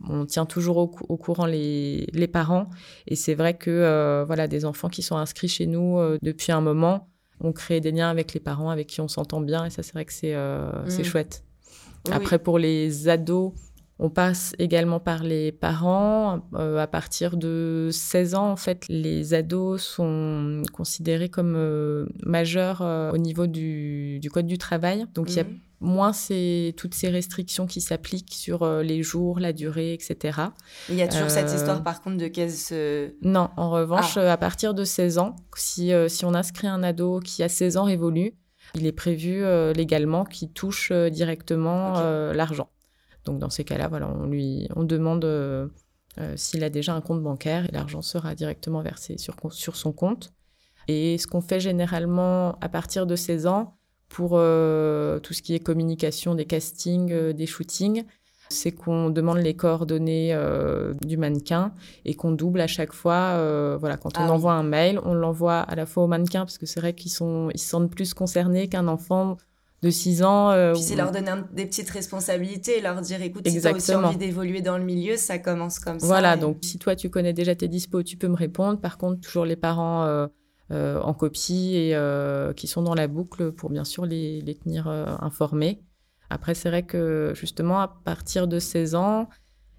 on 0.08 0.26
tient 0.26 0.46
toujours 0.46 0.78
au, 0.78 0.96
au 1.10 1.18
courant 1.18 1.46
les, 1.46 2.08
les, 2.14 2.30
parents. 2.30 2.70
Et 3.06 3.18
c'est 3.18 3.36
vrai 3.36 3.58
que 3.58 4.24
voilà, 4.26 4.48
des 4.48 4.64
enfants 4.64 4.88
qui 4.88 5.02
sont 5.02 5.18
inscrits 5.18 5.50
chez 5.50 5.66
nous 5.66 6.00
depuis 6.22 6.54
un 6.54 6.62
moment, 6.62 7.10
on 7.42 7.52
crée 7.52 7.80
des 7.80 7.92
liens 7.92 8.10
avec 8.10 8.34
les 8.34 8.40
parents 8.40 8.70
avec 8.70 8.88
qui 8.88 9.02
on 9.02 9.08
s'entend 9.08 9.42
bien 9.42 9.66
et 9.66 9.70
ça 9.70 9.84
c'est 9.84 9.94
vrai 9.94 10.06
que 10.06 10.14
c'est 10.14 10.36
mmh. 10.36 11.04
chouette. 11.04 11.44
Après, 12.12 12.40
pour 12.40 12.60
les 12.60 13.10
ados, 13.10 13.54
on 14.00 14.10
passe 14.10 14.56
également 14.60 15.00
par 15.00 15.24
les 15.24 15.52
parents. 15.52 16.48
Euh, 16.54 16.78
à 16.78 16.88
partir 16.88 17.36
de 17.36 17.90
16 17.92 18.36
ans, 18.36 18.50
en 18.50 18.56
fait, 18.56 18.86
les 18.88 19.34
ados 19.34 19.82
sont 19.82 20.64
considérés 20.72 21.30
comme 21.30 21.56
euh, 21.58 22.06
majeurs 22.26 22.82
euh, 22.82 23.12
au 23.12 23.18
niveau 23.18 23.46
du, 23.46 24.22
Code 24.32 24.48
du 24.48 24.58
travail. 24.58 25.06
Donc, 25.14 25.32
il 25.32 25.36
y 25.36 25.40
a 25.40 25.44
mhm. 25.44 25.60
Moins 25.82 26.14
ces, 26.14 26.74
toutes 26.78 26.94
ces 26.94 27.10
restrictions 27.10 27.68
qui 27.68 27.82
s'appliquent 27.82 28.34
sur 28.34 28.68
les 28.82 29.02
jours, 29.02 29.40
la 29.40 29.54
durée, 29.54 29.94
etc. 29.94 30.40
Il 30.90 30.96
y 30.96 31.02
a 31.02 31.08
toujours 31.08 31.30
cette 31.30 31.54
histoire, 31.54 31.84
par 31.84 32.02
contre, 32.02 32.18
de 32.18 32.28
caisse... 32.28 32.74
Non, 33.22 33.50
en 33.56 33.70
revanche, 33.70 34.18
ah. 34.18 34.34
à 34.34 34.38
partir 34.38 34.74
de 34.74 34.84
16 34.84 35.20
ans, 35.20 35.36
si, 35.56 35.92
si 36.08 36.26
on 36.26 36.34
inscrit 36.34 36.68
un 36.68 36.84
ado 36.84 37.20
qui 37.22 37.44
a 37.44 37.50
16 37.50 37.78
ans 37.78 37.86
révolu, 37.86 38.34
il 38.76 38.86
est 38.86 38.92
prévu 38.92 39.44
légalement 39.74 40.26
qu'il 40.26 40.52
touche 40.52 40.92
directement 40.92 42.02
l'argent. 42.34 42.70
Donc 43.26 43.40
dans 43.40 43.50
ces 43.50 43.64
cas-là, 43.64 43.88
voilà, 43.88 44.10
on 44.10 44.26
lui 44.26 44.68
on 44.76 44.84
demande 44.84 45.26
euh, 45.26 45.68
euh, 46.20 46.34
s'il 46.36 46.64
a 46.64 46.70
déjà 46.70 46.94
un 46.94 47.02
compte 47.02 47.22
bancaire 47.22 47.66
et 47.66 47.72
l'argent 47.72 48.02
sera 48.02 48.36
directement 48.36 48.82
versé 48.82 49.18
sur, 49.18 49.36
sur 49.52 49.76
son 49.76 49.92
compte. 49.92 50.34
Et 50.88 51.18
ce 51.18 51.28
qu'on 51.28 51.42
fait 51.42 51.60
généralement 51.60 52.58
à 52.62 52.70
partir 52.70 53.06
de 53.06 53.16
16 53.16 53.46
ans 53.46 53.78
pour 54.10 54.32
euh, 54.34 55.20
tout 55.20 55.34
ce 55.34 55.42
qui 55.42 55.56
est 55.56 55.60
communication, 55.60 56.36
des 56.36 56.46
castings, 56.46 57.32
des 57.32 57.46
shootings, 57.46 58.04
c'est 58.50 58.72
qu'on 58.72 59.10
demande 59.12 59.38
les 59.38 59.54
coordonnées 59.54 60.36
du 61.04 61.18
mannequin 61.18 61.72
et 62.04 62.16
qu'on 62.16 62.32
double 62.32 62.62
à 62.62 62.68
chaque 62.68 62.94
fois. 62.94 63.78
voilà, 63.78 63.96
quand 63.98 64.18
on 64.18 64.24
ah 64.24 64.32
envoie 64.32 64.54
un 64.54 64.64
mail, 64.64 65.00
on 65.06 65.14
l'envoie 65.14 65.60
à 65.60 65.76
la 65.76 65.86
fois 65.86 66.04
au 66.04 66.08
mannequin 66.08 66.42
parce 66.42 66.58
que 66.58 66.66
c'est 66.66 66.80
vrai 66.80 66.94
qu'ils 66.94 67.12
sont, 67.12 67.50
ils 67.54 67.60
se 67.60 67.70
sentent 67.70 67.92
plus 67.92 68.16
concernés 68.16 68.68
qu'un 68.68 68.88
enfant 68.88 69.38
de 69.82 69.90
6 69.90 70.24
ans. 70.24 70.52
Euh, 70.52 70.74
Puis 70.74 70.82
c'est 70.82 70.96
leur 70.96 71.12
donner 71.12 71.32
des 71.54 71.66
petites 71.66 71.90
responsabilités, 71.90 72.82
leur 72.82 73.02
dire 73.02 73.22
écoute, 73.22 73.48
si 73.48 73.62
tu 73.62 73.68
as 73.68 73.74
aussi 73.74 73.94
envie 73.94 74.18
d'évoluer 74.18 74.62
dans 74.62 74.78
le 74.78 74.84
milieu, 74.84 75.18
ça 75.18 75.40
commence 75.40 75.80
comme 75.80 76.00
ça. 76.00 76.06
Voilà, 76.06 76.38
donc 76.38 76.58
si 76.62 76.78
toi 76.78 76.96
tu 76.96 77.10
connais 77.10 77.34
déjà 77.34 77.56
tes 77.56 77.68
dispos, 77.68 78.04
tu 78.04 78.18
peux 78.18 78.28
me 78.28 78.36
répondre. 78.36 78.80
Par 78.80 78.98
contre, 78.98 79.22
toujours 79.22 79.46
les 79.46 79.56
parents 79.56 80.04
euh, 80.04 80.08
euh, 80.10 80.28
en 80.72 81.14
copie 81.14 81.76
et 81.76 81.98
qui 82.56 82.68
sont 82.68 82.82
dans 82.82 82.96
la 82.96 83.08
boucle 83.08 83.52
pour 83.52 83.70
bien 83.70 83.84
sûr 83.84 84.06
les, 84.06 84.42
les 84.42 84.56
tenir 84.56 84.88
informés. 84.88 85.82
Après, 86.30 86.54
c'est 86.54 86.70
vrai 86.70 86.84
que 86.84 87.34
justement, 87.36 87.80
à 87.80 87.88
partir 87.88 88.48
de 88.48 88.60
16 88.60 88.94
ans, 88.96 89.30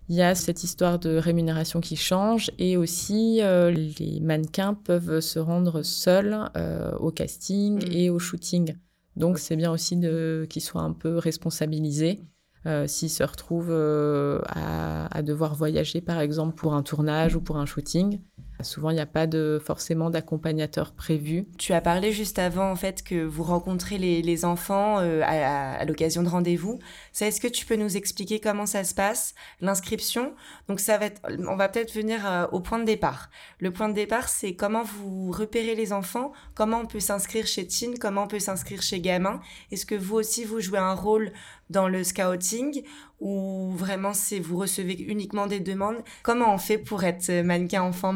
il 0.09 0.17
y 0.17 0.23
a 0.23 0.35
cette 0.35 0.65
histoire 0.65 0.99
de 0.99 1.17
rémunération 1.17 1.81
qui 1.81 1.95
change 1.95 2.51
et 2.59 2.77
aussi 2.77 3.41
les 3.41 4.19
mannequins 4.21 4.75
peuvent 4.75 5.21
se 5.21 5.39
rendre 5.39 5.83
seuls 5.83 6.51
au 6.99 7.11
casting 7.13 7.87
mm. 7.87 7.93
et 7.93 8.11
au 8.11 8.19
shooting. 8.19 8.75
Donc 9.17 9.39
c'est 9.39 9.57
bien 9.57 9.71
aussi 9.71 10.01
qu'ils 10.49 10.63
soient 10.63 10.83
un 10.83 10.93
peu 10.93 11.19
responsabilisés 11.19 12.21
euh, 12.67 12.87
s'ils 12.87 13.11
se 13.11 13.23
retrouvent 13.23 13.71
euh, 13.71 14.41
à, 14.49 15.23
devoir 15.23 15.55
voyager 15.55 16.03
par 16.03 16.21
exemple 16.21 16.55
pour 16.57 16.75
un 16.75 16.83
tournage 16.83 17.35
ou 17.35 17.41
pour 17.41 17.57
un 17.57 17.65
shooting. 17.65 18.21
Souvent, 18.63 18.91
il 18.91 18.95
n'y 18.95 19.01
a 19.01 19.07
pas 19.07 19.27
de, 19.27 19.61
forcément 19.65 20.11
d'accompagnateur 20.11 20.93
prévu. 20.93 21.47
Tu 21.59 21.73
as 21.73 21.81
parlé 21.81 22.13
juste 22.13 22.39
avant, 22.39 22.71
en 22.71 22.77
fait, 22.77 23.03
que 23.03 23.25
vous 23.25 23.43
rencontrez 23.43 23.99
les, 23.99 24.45
enfants 24.45 24.99
euh, 25.01 25.23
à, 25.25 25.85
l'occasion 25.85 26.23
de 26.23 26.29
rendez-vous. 26.29 26.79
Est-ce 27.21 27.41
que 27.41 27.49
tu 27.49 27.67
peux 27.67 27.77
nous 27.77 27.97
expliquer 27.97 28.41
comment 28.41 28.67
ça 28.67 28.85
se 28.85 28.95
passe, 28.95 29.35
l'inscription? 29.61 30.35
Donc, 30.69 30.81
ça 30.81 30.99
va 30.99 31.07
être, 31.07 31.21
on 31.49 31.57
va 31.57 31.69
peut-être 31.69 31.93
venir 31.93 32.27
euh, 32.27 32.47
au 32.53 32.61
point 32.61 32.79
de 32.79 32.85
départ. 32.85 33.31
Le 33.59 33.71
point 33.71 33.89
de 33.89 33.95
départ, 33.95 34.29
c'est 34.29 34.55
comment 34.55 34.83
vous 34.83 35.31
repérez 35.31 35.75
les 35.75 35.93
enfants, 35.93 36.33
comment 36.55 36.81
on 36.81 36.87
peut 36.87 37.01
s'inscrire 37.01 37.47
chez 37.47 37.67
Teen, 37.67 37.99
comment 37.99 38.25
on 38.25 38.29
peut 38.29 38.41
s'inscrire 38.41 38.83
chez 38.83 39.01
Gamin. 39.01 39.41
Est-ce 39.71 39.87
que 39.87 39.95
vous 39.95 40.17
aussi, 40.17 40.45
vous 40.45 40.61
jouez 40.61 40.79
un 40.79 40.95
rôle 40.95 41.33
dans 41.71 41.89
le 41.89 42.03
scouting 42.03 42.83
ou 43.21 43.73
vraiment 43.77 44.13
c'est 44.13 44.41
vous 44.41 44.57
recevez 44.57 44.95
uniquement 44.95 45.47
des 45.47 45.61
demandes? 45.61 45.99
Comment 46.23 46.55
on 46.55 46.59
fait 46.59 46.79
pour 46.79 47.05
être 47.05 47.31
mannequin 47.43 47.83
enfant, 47.83 48.13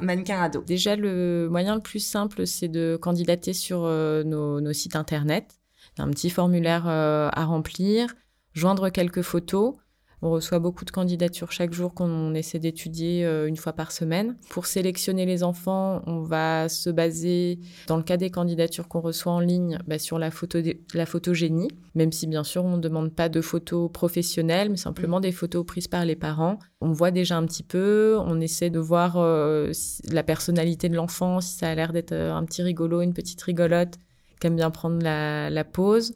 mannequin, 0.00 0.06
mannequin 0.06 0.42
ado 0.42 0.62
Déjà, 0.62 0.96
le 0.96 1.48
moyen 1.50 1.74
le 1.74 1.80
plus 1.80 2.00
simple, 2.00 2.46
c'est 2.46 2.68
de 2.68 2.98
candidater 3.00 3.52
sur 3.52 3.84
euh, 3.84 4.22
nos, 4.22 4.72
sites 4.72 4.96
internet. 4.96 5.58
Un 5.98 6.10
petit 6.10 6.30
formulaire 6.30 6.84
euh, 6.86 7.28
à 7.32 7.44
remplir, 7.44 8.14
joindre 8.54 8.90
quelques 8.90 9.22
photos. 9.22 9.74
On 10.20 10.30
reçoit 10.30 10.58
beaucoup 10.58 10.84
de 10.84 10.90
candidatures 10.90 11.52
chaque 11.52 11.72
jour 11.72 11.94
qu'on 11.94 12.34
essaie 12.34 12.58
d'étudier 12.58 13.24
euh, 13.24 13.46
une 13.46 13.56
fois 13.56 13.72
par 13.72 13.92
semaine. 13.92 14.36
Pour 14.50 14.66
sélectionner 14.66 15.26
les 15.26 15.44
enfants, 15.44 16.02
on 16.06 16.22
va 16.22 16.68
se 16.68 16.90
baser, 16.90 17.60
dans 17.86 17.96
le 17.96 18.02
cas 18.02 18.16
des 18.16 18.30
candidatures 18.30 18.88
qu'on 18.88 19.00
reçoit 19.00 19.32
en 19.32 19.40
ligne, 19.40 19.78
bah, 19.86 19.98
sur 19.98 20.18
la, 20.18 20.30
photo 20.30 20.58
la 20.94 21.06
photogénie, 21.06 21.68
même 21.94 22.10
si 22.10 22.26
bien 22.26 22.42
sûr 22.42 22.64
on 22.64 22.76
ne 22.76 22.82
demande 22.82 23.14
pas 23.14 23.28
de 23.28 23.40
photos 23.40 23.90
professionnelles, 23.92 24.70
mais 24.70 24.76
simplement 24.76 25.20
des 25.20 25.32
photos 25.32 25.64
prises 25.64 25.88
par 25.88 26.04
les 26.04 26.16
parents. 26.16 26.58
On 26.80 26.92
voit 26.92 27.12
déjà 27.12 27.36
un 27.36 27.46
petit 27.46 27.62
peu, 27.62 28.16
on 28.18 28.40
essaie 28.40 28.70
de 28.70 28.80
voir 28.80 29.16
euh, 29.18 29.70
la 30.10 30.24
personnalité 30.24 30.88
de 30.88 30.96
l'enfant, 30.96 31.40
si 31.40 31.56
ça 31.56 31.68
a 31.68 31.74
l'air 31.74 31.92
d'être 31.92 32.12
euh, 32.12 32.34
un 32.34 32.44
petit 32.44 32.62
rigolo, 32.62 33.02
une 33.02 33.14
petite 33.14 33.40
rigolote, 33.42 33.94
qui 34.40 34.46
aime 34.48 34.56
bien 34.56 34.70
prendre 34.70 35.00
la, 35.02 35.50
la 35.50 35.64
pause. 35.64 36.14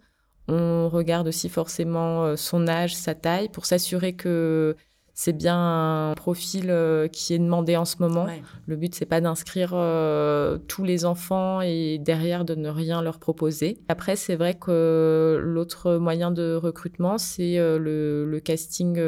On 0.48 0.88
regarde 0.88 1.28
aussi 1.28 1.48
forcément 1.48 2.24
euh, 2.24 2.36
son 2.36 2.68
âge, 2.68 2.94
sa 2.96 3.14
taille, 3.14 3.48
pour 3.48 3.66
s'assurer 3.66 4.14
que 4.14 4.76
c'est 5.14 5.34
bien 5.34 6.10
un 6.10 6.14
profil 6.14 6.70
euh, 6.70 7.06
qui 7.06 7.34
est 7.34 7.38
demandé 7.38 7.76
en 7.76 7.84
ce 7.84 7.96
moment. 8.00 8.26
Le 8.66 8.76
but, 8.76 8.94
c'est 8.94 9.06
pas 9.06 9.20
d'inscrire 9.20 9.72
euh, 9.74 10.58
tous 10.68 10.84
les 10.84 11.04
enfants 11.04 11.60
et 11.60 11.98
derrière 11.98 12.44
de 12.44 12.54
ne 12.54 12.70
rien 12.70 13.02
leur 13.02 13.18
proposer. 13.18 13.78
Après, 13.88 14.16
c'est 14.16 14.36
vrai 14.36 14.54
que 14.54 15.38
l'autre 15.42 15.96
moyen 15.96 16.30
de 16.30 16.54
recrutement, 16.54 17.18
c'est 17.18 17.58
le, 17.58 18.40
casting 18.42 18.98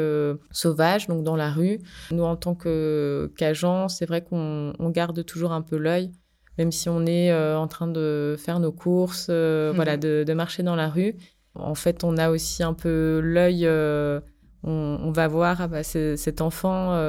sauvage, 0.51 1.07
donc 1.07 1.23
dans 1.23 1.35
la 1.35 1.51
rue. 1.51 1.79
Nous, 2.11 2.23
en 2.23 2.35
tant 2.35 2.55
qu'agents, 2.55 3.89
c'est 3.89 4.05
vrai 4.05 4.23
qu'on 4.23 4.73
garde 4.91 5.25
toujours 5.25 5.51
un 5.51 5.61
peu 5.61 5.77
l'œil 5.77 6.11
même 6.57 6.71
si 6.71 6.89
on 6.89 7.05
est 7.05 7.31
euh, 7.31 7.57
en 7.57 7.67
train 7.67 7.87
de 7.87 8.35
faire 8.37 8.59
nos 8.59 8.71
courses, 8.71 9.27
euh, 9.29 9.71
hmm. 9.71 9.75
voilà, 9.75 9.97
de, 9.97 10.33
marcher 10.33 10.63
dans 10.63 10.75
la 10.75 10.89
rue. 10.89 11.15
En 11.55 11.75
fait, 11.75 12.03
on 12.03 12.17
a 12.17 12.29
aussi 12.29 12.63
un 12.63 12.73
peu 12.73 13.21
l'œil, 13.23 13.65
euh, 13.65 14.19
on, 14.63 15.11
va 15.11 15.27
voir, 15.27 15.61
ah 15.61 15.67
bah, 15.67 15.83
cet 15.83 16.41
enfant, 16.41 16.99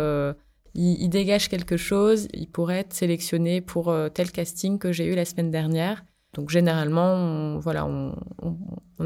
il, 0.74 1.08
dégage 1.08 1.48
quelque 1.48 1.76
chose, 1.76 2.28
il 2.32 2.48
pourrait 2.48 2.80
être 2.80 2.92
sélectionné 2.92 3.60
pour 3.60 3.92
tel 4.14 4.30
casting 4.30 4.78
que 4.78 4.92
j'ai 4.92 5.06
eu 5.06 5.14
la 5.16 5.24
semaine 5.24 5.50
dernière. 5.50 6.04
Donc 6.34 6.50
généralement, 6.50 7.14
on, 7.14 7.58
voilà, 7.58 7.86
on, 7.86 8.14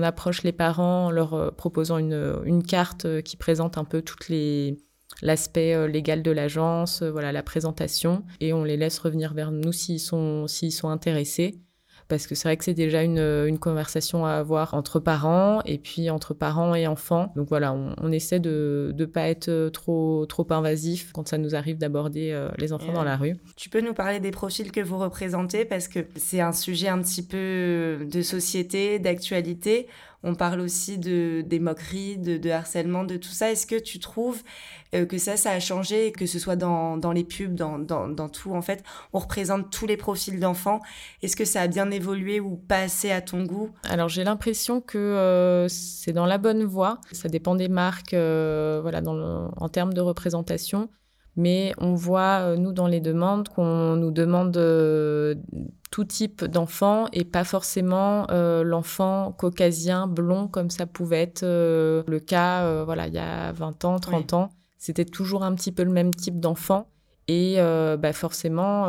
approche 0.03 0.43
les 0.43 0.53
parents 0.53 1.07
en 1.07 1.11
leur 1.11 1.55
proposant 1.55 1.97
une 1.99 2.63
carte 2.63 3.23
qui 3.23 3.37
présente 3.37 3.79
un 3.79 3.85
peu 3.85 4.03
toutes 4.03 4.29
les, 4.29 4.77
l'aspect 5.23 5.75
euh, 5.75 5.87
légal 5.87 6.23
de 6.23 6.31
l'agence, 6.31 7.03
euh, 7.03 7.11
voilà 7.11 7.33
la 7.33 7.43
présentation, 7.43 8.25
et 8.41 8.53
on 8.53 8.65
les 8.65 8.77
laisse 8.77 8.99
revenir 8.99 9.35
vers 9.35 9.53
nous 9.53 9.73
s'ils 9.73 10.01
sont, 10.01 10.47
s'ils 10.47 10.73
sont 10.73 10.89
intéressés. 10.89 11.61
Parce 12.09 12.27
que 12.27 12.35
c'est 12.35 12.49
vrai 12.49 12.57
que 12.57 12.65
c'est 12.65 12.75
déjà 12.75 13.05
une, 13.05 13.21
une, 13.21 13.61
conversation 13.61 14.27
à 14.27 14.33
avoir 14.33 14.75
entre 14.75 14.99
parents 14.99 15.63
et 15.65 15.79
puis 15.79 16.11
entre 16.11 16.35
parents 16.35 16.75
et 16.75 16.89
enfants. 16.89 17.33
Donc 17.37 17.49
voilà, 17.49 17.73
on, 17.73 18.11
essaie 18.11 18.41
de 18.41 18.93
ne 18.99 19.05
pas 19.05 19.29
être 19.29 19.49
euh, 19.49 19.71
trop, 19.71 20.27
trop 20.27 20.45
invasif 20.51 21.13
quand 21.13 21.29
ça 21.29 21.39
nous 21.39 21.55
arrive 21.55 21.79
d'aborder 21.79 22.37
les 22.59 22.73
enfants 22.73 22.93
dans 22.93 23.05
la 23.05 23.17
rue. 23.17 23.37
Tu 23.55 23.71
peux 23.71 23.81
nous 23.81 23.95
parler 23.95 24.19
des 24.19 24.33
profils 24.33 24.73
que 24.73 24.81
vous 24.81 24.99
représentez? 24.99 25.65
Parce 25.65 25.87
que 25.87 26.01
c'est 26.17 26.41
un 26.41 26.51
sujet 26.51 26.89
un 26.89 27.01
petit 27.01 27.25
peu 27.25 28.05
de 28.11 28.23
société, 28.23 28.99
d'actualité. 28.99 29.87
On 30.23 30.35
parle 30.35 30.61
aussi 30.61 30.99
de, 30.99 31.43
des 31.47 31.59
moqueries, 31.59 32.19
de, 32.19 32.51
harcèlement, 32.51 33.05
de 33.05 33.17
tout 33.17 33.31
ça. 33.31 33.51
Est-ce 33.51 33.67
que 33.67 33.79
tu 33.79 33.99
trouves 33.99 34.43
euh, 34.95 35.07
que 35.07 35.19
ça, 35.19 35.37
ça 35.37 35.53
a 35.53 35.61
changé, 35.61 36.13
que 36.13 36.27
ce 36.27 36.39
soit 36.39 36.57
dans, 36.57 37.13
les 37.13 37.25
pubs, 37.25 37.55
dans, 37.55 37.79
dans, 37.79 38.29
tout, 38.29 38.53
en 38.53 38.63
fait, 38.63 38.85
on 39.13 39.19
représente 39.19 39.71
tous 39.71 39.87
les 39.87 39.97
profils 39.97 40.39
d'enfants. 40.39 40.81
Est-ce 41.23 41.37
que 41.37 41.45
ça 41.45 41.63
a 41.63 41.67
bien 41.69 41.91
évolué 41.91 42.39
ou 42.41 42.57
pas 42.57 42.81
assez 42.81 43.11
à 43.11 43.21
ton 43.21 43.45
goût? 43.45 43.71
Alors 43.85 44.09
j'ai 44.09 44.25
l'impression 44.25 44.81
que 44.81 44.99
euh, 44.99 45.69
c'est 45.69 46.13
dans 46.13 46.27
la 46.27 46.39
bonne 46.39 46.65
voie. 46.65 46.99
Ça 47.13 47.29
dépend 47.29 47.55
des 47.55 47.69
marques, 47.69 48.15
euh, 48.15 48.81
voilà, 48.83 49.01
dans 49.01 49.51
en 49.57 49.69
termes 49.69 49.95
de 49.95 50.01
représentation 50.01 50.91
mais 51.37 51.73
on 51.79 51.95
voit, 51.95 52.57
nous, 52.57 52.73
dans 52.73 52.87
les 52.87 53.01
demandes, 53.01 53.49
qu'on 53.49 53.97
nous 53.97 54.11
demande 54.11 54.57
tout 55.91 56.05
type 56.05 56.45
d'enfant 56.45 57.07
et 57.13 57.25
pas 57.25 57.45
forcément 57.45 58.27
euh, 58.31 58.63
l'enfant 58.63 59.35
caucasien 59.37 60.07
blond 60.07 60.47
comme 60.47 60.71
ça 60.71 60.87
pouvait 60.87 61.23
être 61.23 61.43
euh, 61.43 62.05
le 62.07 62.21
cas 62.21 62.63
euh, 62.63 62.85
voilà 62.85 63.09
il 63.09 63.15
y 63.15 63.19
a 63.19 63.53
20 63.53 63.85
ans 63.85 63.99
30 63.99 64.33
ans. 64.35 64.51
C'était 64.79 65.05
toujours 65.05 65.43
un 65.43 65.55
petit 65.55 65.73
peu 65.73 65.83
le 65.83 65.91
même 65.91 66.15
type 66.15 66.41
d'enfant 66.41 66.89
et 67.29 67.59
bah 67.59 68.13
forcément 68.13 68.85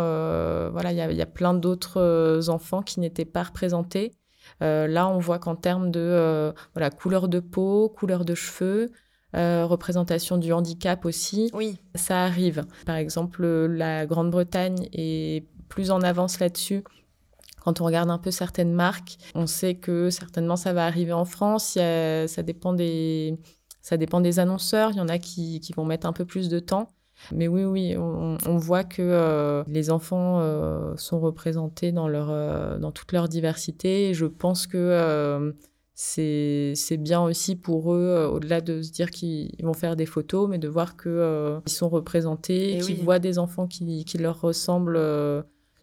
voilà 0.72 0.92
il 0.92 0.98
y 0.98 1.02
a, 1.02 1.12
y 1.12 1.22
a, 1.22 1.28
plein 1.28 1.54
d'autres 1.54 2.50
enfants 2.50 2.82
qui 2.82 3.00
n'étaient 3.00 3.26
pas 3.26 3.44
représentés. 3.44 4.14
Là 4.62 5.08
on 5.10 5.20
voit 5.20 5.38
qu'en 5.38 5.56
termes 5.56 5.92
de 5.92 6.54
voilà 6.74 6.90
couleur 6.92 7.28
de 7.28 7.40
peau 7.40 7.90
couleur 7.90 8.24
de 8.24 8.34
cheveux 8.34 8.90
représentation 9.34 10.38
du 10.38 10.54
handicap 10.54 11.06
aussi, 11.06 11.50
oui. 11.54 11.78
ça 11.96 12.24
arrive. 12.24 12.66
Par 12.86 12.96
exemple, 12.96 13.46
la 13.46 14.06
Grande-Bretagne 14.06 14.90
est 14.94 15.46
plus 15.70 15.92
en 15.92 16.02
avance 16.02 16.40
là-dessus 16.40 16.84
Quand 17.62 17.80
on 17.80 17.86
regarde 17.86 18.10
un 18.10 18.18
peu 18.18 18.32
certaines 18.32 18.74
marques, 18.74 19.18
on 19.36 19.48
sait 19.48 19.76
que 19.76 20.10
certainement 20.10 20.58
ça 20.58 20.74
va 20.74 20.86
arriver 20.86 21.14
en 21.14 21.26
France. 21.26 21.78
ça 21.78 22.44
dépend 22.44 22.74
des, 22.74 23.40
ça 23.82 23.98
dépend 23.98 24.22
des 24.22 24.40
annonceurs. 24.40 24.92
Il 24.92 24.98
y 24.98 25.02
en 25.02 25.10
a 25.10 25.18
qui, 25.18 25.60
qui 25.60 25.74
vont 25.74 25.86
mettre 25.86 26.08
un 26.08 26.14
peu 26.14 26.26
plus 26.26 26.50
de 26.50 26.60
temps. 26.60 26.90
Mais 27.32 27.48
oui, 27.48 27.64
oui, 27.64 27.96
on, 27.98 28.58
voit 28.58 28.84
que 28.84 29.02
euh, 29.02 29.64
les 29.68 29.92
enfants 29.92 30.40
euh, 30.42 30.96
sont 30.98 31.20
représentés 31.20 31.92
dans, 31.92 32.08
leur, 32.08 32.30
euh, 32.30 32.80
dans 32.80 32.92
toute 32.92 33.12
leur 33.12 33.30
diversité. 33.30 34.10
Et 34.10 34.14
je 34.14 34.26
pense 34.26 34.66
que 34.66 35.54
c'est 36.04 36.98
bien 36.98 37.22
aussi 37.22 37.56
pour 37.56 37.94
eux, 37.94 38.30
au-delà 38.34 38.62
de 38.62 38.82
se 38.82 38.92
dire 38.92 39.12
qu'ils 39.12 39.54
vont 39.62 39.74
faire 39.74 39.96
des 39.96 40.06
photos, 40.06 40.50
mais 40.50 40.58
de 40.58 40.68
voir 40.68 40.98
qu'ils 40.98 41.62
sont 41.68 41.90
représentés, 41.90 42.80
qu'ils 42.84 43.04
voient 43.04 43.20
des 43.20 43.38
enfants 43.38 43.68
qui, 43.68 44.06
qui 44.06 44.18
leur 44.18 44.42
ressemblent 44.42 45.00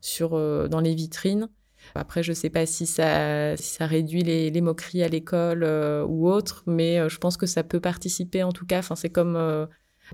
sur, 0.00 0.30
dans 0.68 0.80
les 0.80 0.94
vitrines. 0.94 1.48
Après, 1.94 2.22
je 2.22 2.32
ne 2.32 2.34
sais 2.34 2.50
pas 2.50 2.66
si 2.66 2.84
ça, 2.87 3.56
si 3.56 3.75
ça 3.75 3.87
réduit 3.87 4.22
les, 4.22 4.50
les 4.50 4.60
moqueries 4.60 5.04
à 5.04 5.08
l'école 5.08 5.64
ou 6.08 6.28
autre, 6.28 6.64
mais 6.66 7.08
je 7.08 7.18
pense 7.18 7.37
que 7.37 7.46
ça 7.46 7.62
peut 7.62 7.80
participer 7.80 8.42
en 8.42 8.52
tout 8.52 8.66
cas. 8.66 8.80
Enfin, 8.80 8.96
c'est 8.96 9.10
comme 9.10 9.37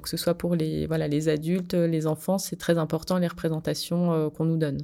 que 0.02 0.08
ce 0.08 0.16
soit 0.16 0.34
pour 0.34 0.54
les, 0.54 0.86
voilà, 0.86 1.08
les 1.08 1.28
adultes, 1.28 1.74
les 1.74 2.06
enfants, 2.06 2.38
c'est 2.38 2.56
très 2.56 2.78
important 2.78 3.18
les 3.18 3.28
représentations 3.28 4.12
euh, 4.12 4.30
qu'on 4.30 4.44
nous 4.44 4.56
donne. 4.56 4.78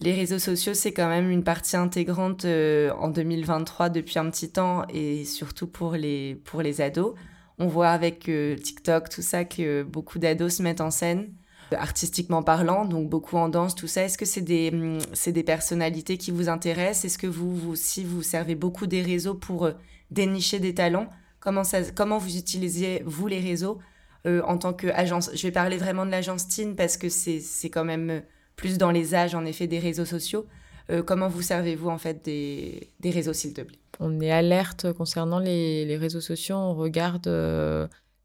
Les 0.00 0.12
réseaux 0.12 0.38
sociaux, 0.38 0.74
c'est 0.74 0.92
quand 0.92 1.08
même 1.08 1.30
une 1.30 1.44
partie 1.44 1.76
intégrante 1.76 2.44
euh, 2.44 2.90
en 2.98 3.08
2023 3.08 3.88
depuis 3.88 4.18
un 4.18 4.28
petit 4.30 4.50
temps 4.50 4.84
et 4.88 5.24
surtout 5.24 5.66
pour 5.66 5.92
les, 5.92 6.34
pour 6.44 6.62
les 6.62 6.80
ados. 6.80 7.14
On 7.58 7.66
voit 7.66 7.90
avec 7.90 8.28
euh, 8.28 8.56
TikTok, 8.56 9.08
tout 9.08 9.22
ça, 9.22 9.44
que 9.44 9.82
beaucoup 9.82 10.18
d'ados 10.18 10.56
se 10.56 10.62
mettent 10.62 10.80
en 10.80 10.90
scène, 10.90 11.32
artistiquement 11.72 12.42
parlant, 12.42 12.84
donc 12.84 13.08
beaucoup 13.08 13.36
en 13.36 13.48
danse, 13.48 13.74
tout 13.74 13.86
ça. 13.86 14.02
Est-ce 14.02 14.18
que 14.18 14.24
c'est 14.24 14.40
des, 14.40 14.70
hum, 14.72 14.98
c'est 15.12 15.32
des 15.32 15.44
personnalités 15.44 16.18
qui 16.18 16.30
vous 16.30 16.48
intéressent? 16.48 17.04
Est-ce 17.04 17.18
que 17.18 17.26
vous, 17.26 17.54
vous 17.54 17.72
aussi, 17.72 18.04
vous 18.04 18.22
servez 18.22 18.54
beaucoup 18.54 18.86
des 18.86 19.02
réseaux 19.02 19.34
pour 19.34 19.70
dénicher 20.10 20.58
des 20.58 20.74
talents? 20.74 21.08
Comment, 21.42 21.64
ça, 21.64 21.82
comment 21.90 22.18
vous 22.18 22.36
utilisez, 22.36 23.02
vous, 23.04 23.26
les 23.26 23.40
réseaux 23.40 23.78
euh, 24.26 24.42
en 24.46 24.58
tant 24.58 24.72
qu'agence? 24.72 25.30
Je 25.34 25.42
vais 25.42 25.50
parler 25.50 25.76
vraiment 25.76 26.06
de 26.06 26.10
l'agence 26.10 26.46
Teen 26.46 26.76
parce 26.76 26.96
que 26.96 27.08
c'est 27.08 27.70
quand 27.70 27.84
même 27.84 28.10
euh, 28.10 28.20
plus 28.56 28.78
dans 28.78 28.90
les 28.90 29.14
âges, 29.14 29.34
en 29.34 29.44
effet, 29.44 29.66
des 29.66 29.78
réseaux 29.78 30.04
sociaux. 30.04 30.46
Euh, 30.90 31.02
comment 31.02 31.28
vous 31.28 31.42
servez-vous, 31.42 31.88
en 31.88 31.98
fait, 31.98 32.24
des, 32.24 32.90
des 33.00 33.10
réseaux, 33.10 33.32
s'il 33.32 33.54
te 33.54 33.60
plaît? 33.62 33.78
On 34.00 34.20
est 34.20 34.30
alerte 34.30 34.92
concernant 34.92 35.38
les, 35.38 35.84
les 35.84 35.96
réseaux 35.96 36.20
sociaux. 36.20 36.56
On 36.56 36.74
regarde 36.74 37.28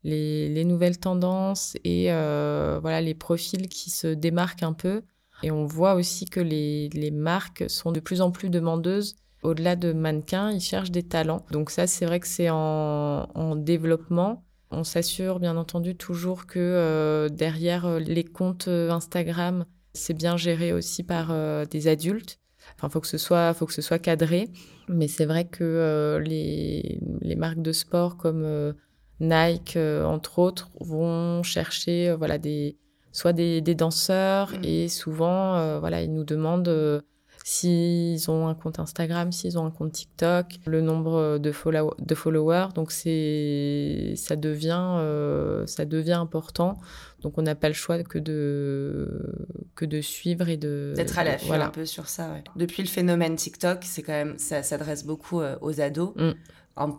les, 0.04 0.50
les, 0.50 0.66
nouvelles 0.66 0.98
tendances 0.98 1.76
et 1.84 2.06
voilà, 2.06 3.02
les 3.02 3.14
profils 3.14 3.68
qui 3.68 3.90
se 3.90 4.08
démarquent 4.08 4.64
un 4.64 4.74
peu. 4.74 5.04
Et 5.44 5.52
on 5.52 5.66
voit 5.66 5.94
aussi 5.94 6.26
que 6.26 6.40
les, 6.40 6.90
les 6.90 7.12
marques 7.12 7.66
sont 7.70 7.92
de 7.92 8.00
plus 8.00 8.22
en 8.22 8.32
plus 8.32 8.50
demandeuses 8.50 9.16
au-delà 9.44 9.76
de 9.76 9.94
mannequins, 9.94 10.52
ils 10.52 10.62
cherchent 10.62 10.92
des 10.92 11.04
talents. 11.04 11.46
Donc 11.52 11.70
ça, 11.70 11.88
c'est 11.88 12.06
vrai 12.06 12.20
que 12.20 12.28
c'est 12.28 12.50
en, 12.50 13.30
en, 13.34 13.56
développement. 13.56 14.44
On 14.72 14.84
s'assure 14.84 15.40
bien 15.40 15.56
entendu 15.56 15.96
toujours 15.96 16.46
que 16.46 16.60
euh, 16.60 17.30
derrière 17.30 17.86
euh, 17.86 18.00
les 18.00 18.26
comptes 18.26 18.68
euh, 18.68 18.92
Instagram, 18.92 19.66
c'est 19.98 20.14
bien 20.14 20.38
géré 20.38 20.74
aussi 20.74 21.04
par 21.04 21.34
des 21.68 21.88
adultes. 21.88 22.40
Enfin, 22.76 22.90
faut 22.90 23.00
que 23.00 23.08
ce 23.08 23.18
soit, 23.18 23.54
faut 23.54 23.66
que 23.66 23.74
ce 23.74 23.82
soit 23.82 24.00
cadré. 24.00 24.50
Mais 24.88 25.08
c'est 25.08 25.26
vrai 25.26 25.46
que 25.46 26.20
les, 26.24 27.00
les, 27.22 27.36
marques 27.36 27.62
de 27.62 27.72
sport 27.72 28.18
comme 28.18 28.74
Nike, 29.20 29.78
entre 29.78 30.40
autres, 30.40 30.70
vont 30.80 31.44
chercher, 31.44 32.14
voilà, 32.18 32.38
des, 32.38 32.78
soit 33.12 33.34
des, 33.34 33.62
des 33.62 33.76
danseurs 33.76 34.52
mmh. 34.52 34.64
et 34.64 34.88
souvent, 34.90 35.80
voilà, 35.80 36.02
ils 36.02 36.14
nous 36.14 36.24
demandent 36.24 37.04
s'ils 37.50 38.30
ont 38.30 38.50
un 38.50 38.56
compte 38.56 38.78
Instagram, 38.78 39.32
s'ils 39.32 39.58
ont 39.58 39.66
un 39.66 39.72
compte 39.72 39.94
TikTok, 39.94 40.48
le 40.66 40.82
nombre 40.82 41.38
de, 41.38 41.54
de 41.98 42.16
followers. 42.16 42.68
Donc 42.76 42.92
c'est 42.92 44.16
ça 44.18 44.36
devient 44.36 44.98
euh, 44.98 45.66
ça 45.66 45.86
devient 45.86 46.12
important. 46.12 46.78
Donc 47.22 47.38
on 47.38 47.42
n'a 47.42 47.56
pas 47.56 47.70
le 47.70 47.74
choix 47.74 48.04
que 48.04 48.20
de 48.20 49.34
que 49.76 49.86
de 49.86 50.02
suivre 50.02 50.50
et 50.50 50.58
de 50.58 50.92
d'être 50.98 51.18
à 51.18 51.24
l'affût 51.24 51.48
voilà. 51.48 51.68
un 51.68 51.70
peu 51.70 51.86
sur 51.86 52.10
ça. 52.10 52.36
Depuis 52.58 52.84
le 52.84 52.90
phénomène 52.90 53.38
TikTok, 53.38 53.80
c'est 53.84 54.02
quand 54.02 54.12
même 54.12 54.38
ça 54.38 54.62
s'adresse 54.62 55.06
beaucoup 55.06 55.40
euh, 55.40 55.56
aux 55.62 55.80
ados. 55.80 56.14
Mm. 56.18 56.32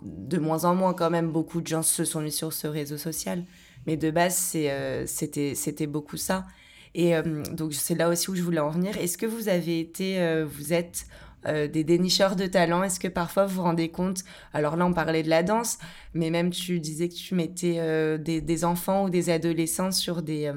de 0.03 0.39
moins 0.39 0.65
en 0.65 0.75
moins 0.75 0.95
quand 0.95 1.11
même 1.11 1.31
beaucoup 1.31 1.61
de 1.61 1.67
gens 1.67 1.83
se 1.83 2.07
sont 2.07 2.23
mis 2.23 2.33
sur 2.33 2.55
ce 2.55 2.67
réseau 2.67 2.97
social. 2.97 3.45
Mais 3.87 3.99
de 3.99 4.11
base, 4.11 4.53
euh, 4.55 5.05
c'était, 5.07 5.55
c'était 5.55 5.87
beaucoup 5.87 6.17
ça. 6.17 6.47
Et 6.95 7.17
euh, 7.17 7.43
donc, 7.53 7.75
c'est 7.75 7.95
là 7.95 8.09
aussi 8.09 8.31
où 8.31 8.35
je 8.35 8.43
voulais 8.43 8.61
en 8.61 8.71
venir. 8.71 8.97
Est-ce 8.97 9.19
que 9.19 9.27
vous 9.27 9.49
avez 9.49 9.81
été, 9.81 10.21
euh, 10.21 10.47
vous 10.47 10.73
êtes 10.73 11.07
euh, 11.47 11.69
des 11.69 11.85
dénicheurs 11.85 12.37
de 12.37 12.47
talent? 12.47 12.83
Est-ce 12.83 13.01
que 13.01 13.09
parfois 13.09 13.47
vous 13.47 13.57
vous 13.57 13.63
rendez 13.63 13.89
compte 13.91 14.25
Alors 14.53 14.77
là, 14.77 14.87
on 14.87 14.93
parlait 14.93 15.23
de 15.23 15.29
la 15.29 15.43
danse, 15.43 15.79
mais 16.15 16.31
même 16.31 16.51
tu 16.51 16.81
disais 16.81 17.09
que 17.09 17.15
tu 17.15 17.35
mettais 17.35 18.19
des, 18.19 18.65
enfants 18.65 19.05
ou 19.05 19.11
des 19.11 19.31
adolescents 19.31 19.93
sur 19.93 20.23
des, 20.23 20.53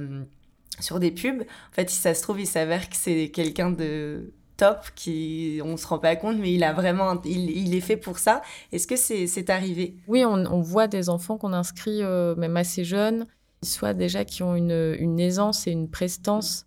sur 0.79 0.99
des 0.99 1.11
pubs. 1.11 1.41
En 1.41 1.73
fait, 1.73 1.89
si 1.89 1.99
ça 1.99 2.13
se 2.13 2.21
trouve, 2.21 2.39
il 2.39 2.47
s'avère 2.47 2.89
que 2.89 2.95
c'est 2.95 3.29
quelqu'un 3.29 3.71
de 3.71 4.33
top 4.57 4.79
qui 4.95 5.59
on 5.63 5.75
se 5.75 5.87
rend 5.87 5.97
pas 5.97 6.15
compte 6.15 6.37
mais 6.37 6.53
il 6.53 6.63
a 6.63 6.71
vraiment 6.71 7.19
il, 7.25 7.49
il 7.49 7.73
est 7.73 7.81
fait 7.81 7.97
pour 7.97 8.19
ça 8.19 8.43
est-ce 8.71 8.85
que 8.85 8.95
c'est 8.95 9.49
arrivé? 9.49 9.95
Oui 10.07 10.23
on, 10.23 10.33
on, 10.33 10.61
voit 10.61 10.87
des 10.87 11.09
enfants 11.09 11.39
qu'on 11.39 11.51
inscrit 11.51 12.03
même 12.03 12.55
assez 12.57 12.83
jeunes 12.83 13.25
soit 13.63 13.93
déjà 13.93 14.25
qui 14.25 14.43
ont 14.43 14.55
une, 14.55 14.95
une 14.99 15.19
aisance 15.19 15.67
et 15.67 15.71
une 15.71 15.89
prestance 15.89 16.65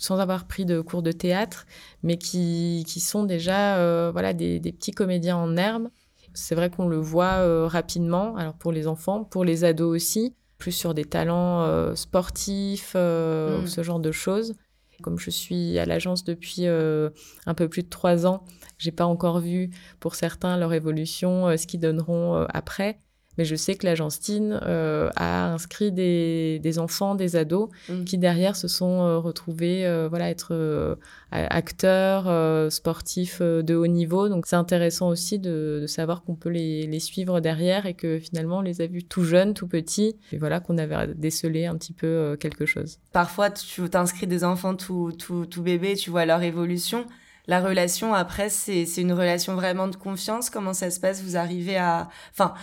sans 0.00 0.18
avoir 0.18 0.46
pris 0.46 0.64
de 0.64 0.80
cours 0.80 1.02
de 1.02 1.12
théâtre, 1.12 1.66
mais 2.02 2.18
qui, 2.18 2.84
qui 2.86 3.00
sont 3.00 3.24
déjà 3.24 3.78
euh, 3.78 4.10
voilà, 4.12 4.32
des, 4.32 4.60
des, 4.60 4.72
petits 4.72 4.92
comédiens 4.92 5.36
en 5.36 5.56
herbe. 5.56 5.88
C'est 6.34 6.54
vrai 6.54 6.70
qu'on 6.70 6.88
le 6.88 6.98
voit 6.98 7.38
euh, 7.38 7.66
rapidement, 7.66 8.36
alors 8.36 8.54
pour 8.54 8.72
les 8.72 8.86
enfants, 8.86 9.24
pour 9.24 9.44
les 9.44 9.64
ados 9.64 9.94
aussi, 9.94 10.34
plus 10.58 10.72
sur 10.72 10.92
des 10.92 11.04
talents 11.04 11.62
euh, 11.62 11.94
sportifs, 11.94 12.94
mm. 12.94 13.66
ce 13.66 13.82
genre 13.82 14.00
de 14.00 14.12
choses. 14.12 14.54
Comme 15.02 15.18
je 15.18 15.30
suis 15.30 15.78
à 15.78 15.84
l'agence 15.84 16.24
depuis 16.24 16.66
un 16.66 17.54
peu 17.54 17.68
plus 17.68 17.82
de 17.82 17.90
trois 17.90 18.26
ans, 18.26 18.44
j'ai 18.78 18.92
pas 18.92 19.04
encore 19.04 19.40
vu 19.40 19.68
pour 20.00 20.14
certains 20.14 20.56
leur 20.56 20.72
évolution, 20.72 21.54
ce 21.54 21.66
qu'ils 21.66 21.80
donneront 21.80 22.46
après. 22.48 22.98
Mais 23.38 23.44
je 23.44 23.54
sais 23.54 23.74
que 23.74 23.86
l'agence 23.86 24.20
Teen 24.20 24.58
euh, 24.62 25.10
a 25.16 25.52
inscrit 25.52 25.92
des, 25.92 26.58
des, 26.62 26.78
enfants, 26.78 27.14
des 27.14 27.36
ados, 27.36 27.68
mm. 27.88 28.04
qui 28.04 28.18
derrière 28.18 28.56
se 28.56 28.68
sont 28.68 29.00
euh, 29.02 29.18
retrouvés, 29.18 29.86
euh, 29.86 30.08
voilà, 30.08 30.30
être 30.30 30.48
euh, 30.52 30.96
acteurs, 31.30 32.28
euh, 32.28 32.70
sportifs 32.70 33.42
de 33.42 33.74
haut 33.74 33.86
niveau. 33.86 34.28
Donc 34.28 34.46
c'est 34.46 34.56
intéressant 34.56 35.08
aussi 35.08 35.38
de, 35.38 35.80
de 35.82 35.86
savoir 35.86 36.22
qu'on 36.22 36.34
peut 36.34 36.48
les, 36.48 36.86
les, 36.86 37.00
suivre 37.00 37.40
derrière 37.40 37.86
et 37.86 37.94
que 37.94 38.18
finalement 38.18 38.58
on 38.58 38.62
les 38.62 38.80
a 38.80 38.86
vus 38.86 39.04
tout 39.04 39.24
jeunes, 39.24 39.54
tout 39.54 39.68
petits, 39.68 40.16
et 40.32 40.38
voilà 40.38 40.60
qu'on 40.60 40.78
avait 40.78 41.08
décelé 41.14 41.66
un 41.66 41.76
petit 41.76 41.92
peu 41.92 42.36
quelque 42.40 42.66
chose. 42.66 42.98
Parfois, 43.12 43.50
tu 43.50 43.88
t'inscris 43.88 44.26
des 44.26 44.44
enfants 44.44 44.74
tout, 44.74 45.12
tout, 45.12 45.46
tout 45.46 45.62
bébés, 45.62 45.94
tu 45.94 46.10
vois 46.10 46.26
leur 46.26 46.42
évolution 46.42 47.06
la 47.48 47.60
relation 47.60 48.12
après 48.12 48.48
c'est 48.48 48.84
une 48.96 49.12
relation 49.12 49.54
vraiment 49.54 49.88
de 49.88 49.96
confiance 49.96 50.50
comment 50.50 50.72
ça 50.72 50.90
se 50.90 50.98
passe? 50.98 51.22
Vous 51.22 51.36
arrivez 51.36 51.76
à 51.76 52.08
enfin 52.32 52.54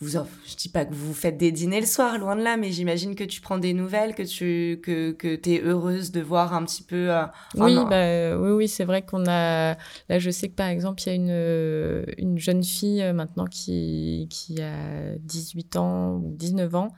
vous, 0.00 0.10
je 0.10 0.56
dis 0.56 0.68
pas 0.68 0.84
que 0.84 0.92
vous 0.92 1.14
faites 1.14 1.38
des 1.38 1.50
dîners 1.52 1.80
le 1.80 1.86
soir, 1.86 2.18
loin 2.18 2.36
de 2.36 2.42
là, 2.42 2.58
mais 2.58 2.70
j'imagine 2.70 3.14
que 3.14 3.24
tu 3.24 3.40
prends 3.40 3.56
des 3.56 3.72
nouvelles, 3.72 4.14
que 4.14 4.22
tu 4.22 4.78
que, 4.82 5.12
que 5.12 5.40
es 5.48 5.62
heureuse 5.62 6.12
de 6.12 6.20
voir 6.20 6.52
un 6.52 6.64
petit 6.64 6.82
peu. 6.82 7.10
Euh, 7.10 7.24
oui, 7.54 7.76
bah, 7.88 8.36
oui, 8.38 8.50
oui, 8.50 8.68
c'est 8.68 8.84
vrai 8.84 9.02
qu'on 9.02 9.26
a. 9.26 9.74
Là, 10.08 10.18
je 10.18 10.30
sais 10.30 10.48
que 10.48 10.54
par 10.54 10.68
exemple, 10.68 11.02
il 11.02 11.06
y 11.06 11.12
a 11.12 11.14
une, 11.14 12.14
une 12.18 12.38
jeune 12.38 12.62
fille 12.62 13.02
euh, 13.02 13.14
maintenant 13.14 13.46
qui, 13.46 14.26
qui 14.28 14.60
a 14.60 15.16
18 15.18 15.76
ans 15.76 16.16
ou 16.16 16.34
19 16.36 16.74
ans, 16.74 16.92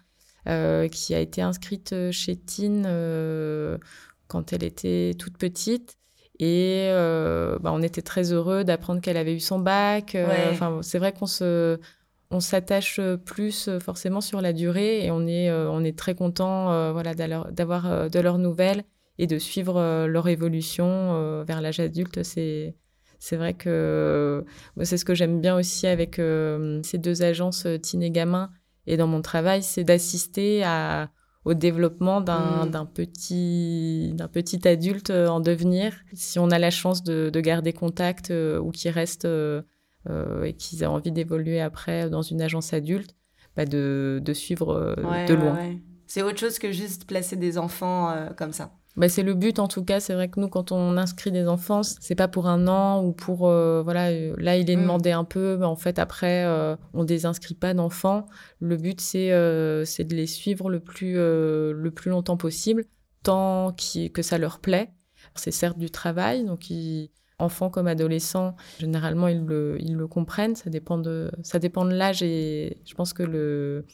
euh, 0.49 0.89
qui 0.89 1.15
a 1.15 1.21
été 1.21 1.41
inscrite 1.41 1.95
chez 2.11 2.37
Tine 2.37 2.85
euh, 2.87 3.79
quand 4.27 4.53
elle 4.53 4.65
était 4.65 5.15
toute 5.19 5.39
petite. 5.39 5.99
Et 6.41 6.89
euh, 6.91 7.59
bah, 7.61 7.71
on 7.73 7.83
était 7.83 8.03
très 8.03 8.33
heureux 8.33 8.65
d'apprendre 8.65 9.01
qu'elle 9.01 9.17
avait 9.17 9.35
eu 9.35 9.41
son 9.41 9.59
bac. 9.59 10.17
Enfin, 10.51 10.81
c'est 10.83 10.99
vrai 10.99 11.13
qu'on 11.13 11.27
se 11.27 11.79
on 12.31 12.41
s'attache 12.41 12.99
euh, 12.99 13.17
plus 13.17 13.69
euh, 13.69 13.81
forcément 13.81 14.21
sur 14.21 14.41
la 14.41 14.53
durée 14.53 15.05
et 15.05 15.11
on 15.11 15.27
est, 15.27 15.49
euh, 15.51 15.71
on 15.71 15.83
est 15.85 15.97
très 15.97 16.15
content 16.15 16.93
voilà, 16.93 17.15
d'avoir 17.15 18.11
de 18.11 18.21
leurs 18.21 18.39
nouvelles 18.39 18.85
et 19.19 19.27
de 19.27 19.39
suivre 19.39 20.07
leur 20.07 20.29
évolution 20.29 21.43
vers 21.45 21.61
l'âge 21.61 21.81
adulte. 21.81 22.23
C'est, 22.23 22.77
c'est 23.19 23.37
vrai 23.37 23.55
que 23.55 24.45
c'est 24.83 24.97
ce 24.97 25.05
que 25.05 25.15
j'aime 25.15 25.41
bien 25.41 25.57
aussi 25.57 25.87
avec 25.87 26.17
ces 26.17 26.99
deux 26.99 27.23
agences 27.23 27.67
Teen 27.83 28.03
et 28.03 28.11
Gamin 28.11 28.51
et 28.87 28.97
dans 28.97 29.09
mon 29.09 29.21
travail, 29.21 29.63
c'est 29.63 29.83
d'assister 29.83 30.63
à, 30.63 31.11
au 31.45 31.55
développement 31.55 32.21
d'un, 32.21 32.67
mmh. 32.67 32.71
d'un, 32.71 32.87
petit, 32.87 34.13
d'un 34.15 34.29
petit 34.29 34.67
adulte 34.69 35.11
en 35.11 35.41
devenir. 35.41 35.95
Si 36.13 36.39
on 36.39 36.51
a 36.51 36.59
la 36.59 36.71
chance 36.71 37.03
de, 37.03 37.29
de 37.31 37.41
garder 37.41 37.73
contact 37.73 38.33
ou 38.33 38.71
qui 38.71 38.89
reste 38.89 39.27
et 40.45 40.55
qu'ils 40.55 40.83
aient 40.83 40.87
envie 40.87 41.13
d'évoluer 41.13 41.61
après 41.61 42.09
dans 42.09 42.23
une 42.23 42.41
agence 42.43 42.73
adulte, 42.73 43.15
bah 43.59 43.65
de, 43.65 44.23
de, 44.25 44.33
suivre 44.33 44.73
euh, 44.73 45.27
de 45.27 45.35
loin. 45.35 45.59
C'est 46.07 46.23
autre 46.23 46.39
chose 46.39 46.59
que 46.59 46.71
juste 46.71 47.07
placer 47.07 47.37
des 47.37 47.59
enfants 47.59 48.11
euh, 48.11 48.31
comme 48.31 48.53
ça. 48.53 48.73
bah, 48.97 49.09
c'est 49.09 49.25
le 49.25 49.35
but 49.35 49.59
en 49.59 49.67
tout 49.67 49.85
cas. 49.85 49.99
C'est 49.99 50.15
vrai 50.15 50.29
que 50.29 50.39
nous, 50.39 50.49
quand 50.49 50.71
on 50.71 50.97
inscrit 50.97 51.33
des 51.33 51.49
enfants, 51.49 51.83
c'est 51.83 52.15
pas 52.15 52.29
pour 52.29 52.47
un 52.47 52.69
an 52.69 53.05
ou 53.05 53.13
pour 53.13 53.49
euh, 53.49 53.83
voilà. 53.83 54.11
Euh, 54.11 54.35
là, 54.39 54.57
il 54.57 54.71
est 54.71 54.77
mm. 54.77 54.81
demandé 54.81 55.11
un 55.11 55.25
peu, 55.25 55.57
mais 55.59 55.67
en 55.67 55.77
fait 55.77 55.99
après, 55.99 56.45
euh, 56.45 56.77
on 56.95 57.03
désinscrit 57.03 57.55
pas 57.55 57.75
d'enfants. 57.75 58.27
Le 58.61 58.77
but 58.77 59.01
c'est 59.01 59.29
c'est 59.85 60.05
de 60.05 60.15
les 60.15 60.27
suivre 60.27 60.71
le 60.71 60.81
plus 60.81 61.15
le 61.15 61.91
plus 61.95 62.11
longtemps 62.11 62.37
possible, 62.37 62.85
tant 63.23 63.73
que 63.73 64.23
ça 64.23 64.39
leur 64.39 64.61
plaît. 64.61 64.93
C'est 65.35 65.51
certes 65.51 65.79
du 65.79 65.91
travail, 65.91 66.45
donc 66.45 66.71
ils, 66.71 67.11
enfants 67.39 67.71
comme 67.71 67.87
adolescents, 67.87 68.57
généralement 68.79 69.29
ils 69.29 69.45
le, 69.45 69.77
ils 69.81 69.95
le 69.95 70.07
comprennent. 70.07 70.57
Ça 70.57 70.71
dépend 70.71 70.99
de 70.99 71.31
ça 71.43 71.59
dépend 71.59 71.85
de 71.85 71.95
l'âge 71.95 72.23
et 72.23 72.79
je 72.85 72.95
pense 72.95 73.13
que 73.13 73.23
le 73.23 73.85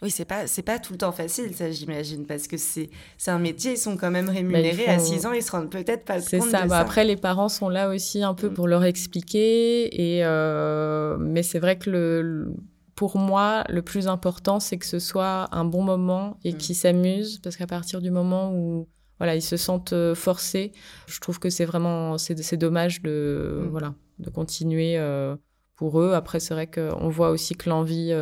oui, 0.00 0.10
c'est 0.12 0.24
pas 0.24 0.46
c'est 0.46 0.62
pas 0.62 0.78
tout 0.78 0.92
le 0.92 0.98
temps 0.98 1.10
facile, 1.10 1.56
ça 1.56 1.72
j'imagine, 1.72 2.24
parce 2.24 2.46
que 2.46 2.56
c'est 2.56 2.88
c'est 3.16 3.32
un 3.32 3.40
métier, 3.40 3.72
ils 3.72 3.78
sont 3.78 3.96
quand 3.96 4.12
même 4.12 4.28
rémunérés 4.28 4.86
à 4.86 5.00
6 5.00 5.26
ans, 5.26 5.32
ils 5.32 5.42
se 5.42 5.50
rendent 5.50 5.70
peut-être 5.70 6.04
pas 6.04 6.20
compte 6.20 6.22
ça. 6.22 6.36
de 6.36 6.68
bah, 6.68 6.68
ça. 6.68 6.78
Après, 6.78 7.04
les 7.04 7.16
parents 7.16 7.48
sont 7.48 7.68
là 7.68 7.88
aussi 7.88 8.22
un 8.22 8.34
peu 8.34 8.48
mm. 8.48 8.54
pour 8.54 8.68
leur 8.68 8.84
expliquer, 8.84 10.16
et 10.16 10.24
euh, 10.24 11.16
mais 11.18 11.42
c'est 11.42 11.58
vrai 11.58 11.78
que 11.78 11.90
le, 11.90 12.54
pour 12.94 13.18
moi, 13.18 13.64
le 13.68 13.82
plus 13.82 14.06
important, 14.06 14.60
c'est 14.60 14.78
que 14.78 14.86
ce 14.86 15.00
soit 15.00 15.48
un 15.50 15.64
bon 15.64 15.82
moment 15.82 16.38
et 16.44 16.52
mm. 16.52 16.56
qu'ils 16.58 16.76
s'amusent, 16.76 17.40
parce 17.40 17.56
qu'à 17.56 17.66
partir 17.66 18.00
du 18.00 18.12
moment 18.12 18.52
où 18.54 18.86
voilà, 19.18 19.34
ils 19.34 19.42
se 19.42 19.56
sentent 19.56 19.92
euh, 19.92 20.14
forcés, 20.14 20.72
je 21.06 21.20
trouve 21.20 21.38
que 21.38 21.50
c'est 21.50 21.64
vraiment 21.64 22.18
c'est 22.18 22.56
dommage 22.56 23.02
de 23.02 23.62
mm. 23.64 23.68
voilà 23.68 23.94
de 24.18 24.30
continuer 24.30 24.98
euh, 24.98 25.36
pour 25.76 26.00
eux. 26.00 26.12
Après, 26.14 26.40
c'est 26.40 26.54
vrai 26.54 26.66
qu'on 26.66 27.08
voit 27.08 27.30
aussi 27.30 27.54
que 27.54 27.68
l'envie 27.68 28.12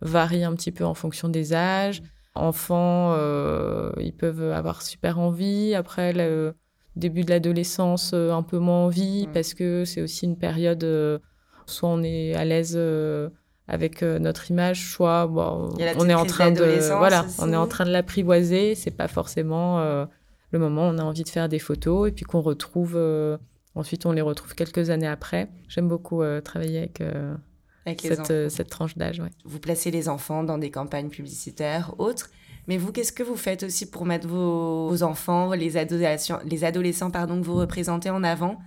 varie 0.00 0.44
un 0.44 0.54
petit 0.54 0.72
peu 0.72 0.84
en 0.84 0.94
fonction 0.94 1.28
des 1.28 1.54
âges. 1.54 2.02
Enfants, 2.34 3.14
euh, 3.16 3.90
ils 3.98 4.12
peuvent 4.12 4.52
avoir 4.52 4.82
super 4.82 5.18
envie. 5.18 5.74
Après, 5.74 6.12
le 6.12 6.54
début 6.94 7.24
de 7.24 7.30
l'adolescence, 7.30 8.12
euh, 8.14 8.30
un 8.30 8.42
peu 8.42 8.58
moins 8.58 8.84
envie, 8.84 9.26
mm. 9.26 9.32
parce 9.32 9.54
que 9.54 9.84
c'est 9.84 10.02
aussi 10.02 10.26
une 10.26 10.36
période, 10.36 10.84
euh, 10.84 11.18
soit 11.64 11.88
on 11.88 12.02
est 12.02 12.34
à 12.34 12.44
l'aise 12.44 12.78
avec 13.68 14.02
notre 14.02 14.50
image, 14.50 14.92
soit 14.92 15.28
on 15.32 16.08
est 16.08 16.14
en 16.14 16.26
train 16.26 16.52
de, 16.52 16.96
voilà, 16.98 17.24
on 17.38 17.52
est 17.52 17.56
en 17.56 17.66
train 17.66 17.84
de 17.84 17.90
l'apprivoiser. 17.90 18.74
C'est 18.74 18.96
pas 18.96 19.08
forcément 19.08 20.06
le 20.52 20.58
moment 20.58 20.88
où 20.88 20.92
on 20.92 20.98
a 20.98 21.02
envie 21.02 21.24
de 21.24 21.28
faire 21.28 21.48
des 21.48 21.58
photos 21.58 22.08
et 22.08 22.12
puis 22.12 22.24
qu'on 22.24 22.40
retrouve. 22.40 22.98
ensuite, 23.74 24.06
on 24.06 24.12
les 24.12 24.22
retrouve 24.22 24.54
quelques 24.54 24.90
années 24.90 25.06
après. 25.06 25.48
J'aime 25.68 25.88
beaucoup 25.88 26.22
travailler 26.42 26.78
avec 26.78 27.02
cette, 27.94 28.30
euh, 28.30 28.48
cette, 28.48 28.68
tranche 28.68 28.96
d'âge. 28.96 29.20
Ouais. 29.20 29.30
Vous 29.44 29.60
placez 29.60 29.90
les 29.90 30.08
enfants 30.08 30.42
dans 30.42 30.58
des 30.58 30.70
campagnes 30.70 31.08
publicitaires, 31.08 31.94
autres. 31.98 32.30
Mais 32.68 32.78
vous, 32.78 32.90
qu'est-ce 32.90 33.12
que 33.12 33.22
vous 33.22 33.36
faites 33.36 33.62
aussi 33.62 33.88
pour 33.88 34.04
mettre 34.06 34.26
vos, 34.26 35.02
enfants, 35.02 35.52
les 35.52 35.76
adolescents, 35.76 36.40
les 36.44 36.64
adolescents 36.64 37.10
pardon, 37.10 37.40
que 37.40 37.46
vous 37.46 37.54
représentez 37.54 38.10
en 38.10 38.24
avant 38.24 38.58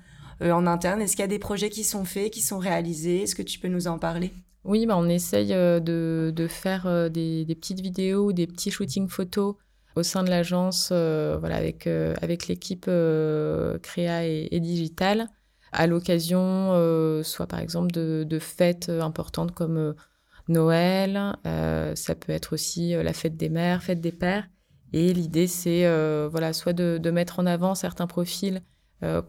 euh, 0.41 0.51
en 0.51 0.65
interne? 0.67 1.01
Est-ce 1.01 1.17
qu'il 1.17 1.23
y 1.23 1.25
a 1.25 1.27
des 1.27 1.39
projets 1.39 1.69
qui 1.69 1.83
sont 1.83 2.05
faits, 2.05 2.31
qui 2.31 2.41
sont 2.41 2.59
réalisés? 2.59 3.23
Est-ce 3.23 3.35
que 3.35 3.41
tu 3.41 3.59
peux 3.59 3.67
nous 3.67 3.87
en 3.87 3.99
parler? 3.99 4.31
Oui, 4.63 4.85
bah, 4.85 4.95
on 4.97 5.09
essaye 5.09 5.53
euh, 5.53 5.81
de, 5.81 6.31
de 6.33 6.47
faire 6.47 7.09
des, 7.09 7.43
des, 7.43 7.55
petites 7.55 7.81
vidéos, 7.81 8.31
des 8.31 8.47
petits 8.47 8.71
shootings 8.71 9.09
photos 9.09 9.55
au 9.95 10.03
sein 10.03 10.23
de 10.23 10.29
l'agence 10.29 10.89
voilà, 10.91 11.55
avec, 11.55 11.87
avec 11.87 12.47
l'équipe 12.47 12.85
Créa 12.85 14.25
et, 14.25 14.47
et 14.51 14.59
Digital 14.59 15.29
à 15.71 15.87
l'occasion, 15.87 16.71
euh, 16.73 17.23
soit 17.23 17.47
par 17.47 17.59
exemple 17.59 17.91
de, 17.91 18.39
fêtes 18.39 18.89
euh, 18.89 19.01
importantes 19.01 19.53
comme 19.53 19.77
euh, 19.77 19.93
Noël, 20.47 21.35
ça 21.95 22.15
peut 22.15 22.31
être 22.31 22.53
aussi 22.53 22.93
la 22.93 23.13
fête 23.13 23.37
des 23.37 23.49
mères, 23.49 23.83
fête 23.83 24.01
des 24.01 24.11
pères. 24.11 24.49
Et 24.93 25.13
l'idée, 25.13 25.45
c'est 25.45 25.83
voilà, 26.27 26.53
soit 26.53 26.73
de, 26.73 27.11
mettre 27.11 27.37
en 27.37 27.45
avant 27.45 27.75
certains 27.75 28.07
profils 28.07 28.63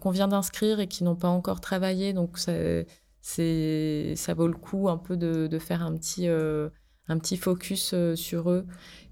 qu'on 0.00 0.10
vient 0.10 0.28
d'inscrire 0.28 0.80
et 0.80 0.86
qui 0.86 1.04
n'ont 1.04 1.16
pas 1.16 1.28
encore 1.28 1.60
travaillé. 1.60 2.14
Donc, 2.14 2.38
ça, 2.38 2.54
ça 3.20 4.34
vaut 4.34 4.46
le 4.46 4.54
coup 4.54 4.88
un 4.88 4.96
peu 4.96 5.18
de, 5.18 5.58
faire 5.58 5.82
un 5.82 5.94
petit, 5.94 6.26
un 7.10 7.18
petit 7.18 7.36
focus 7.36 7.94
sur 8.14 8.50
eux 8.50 8.64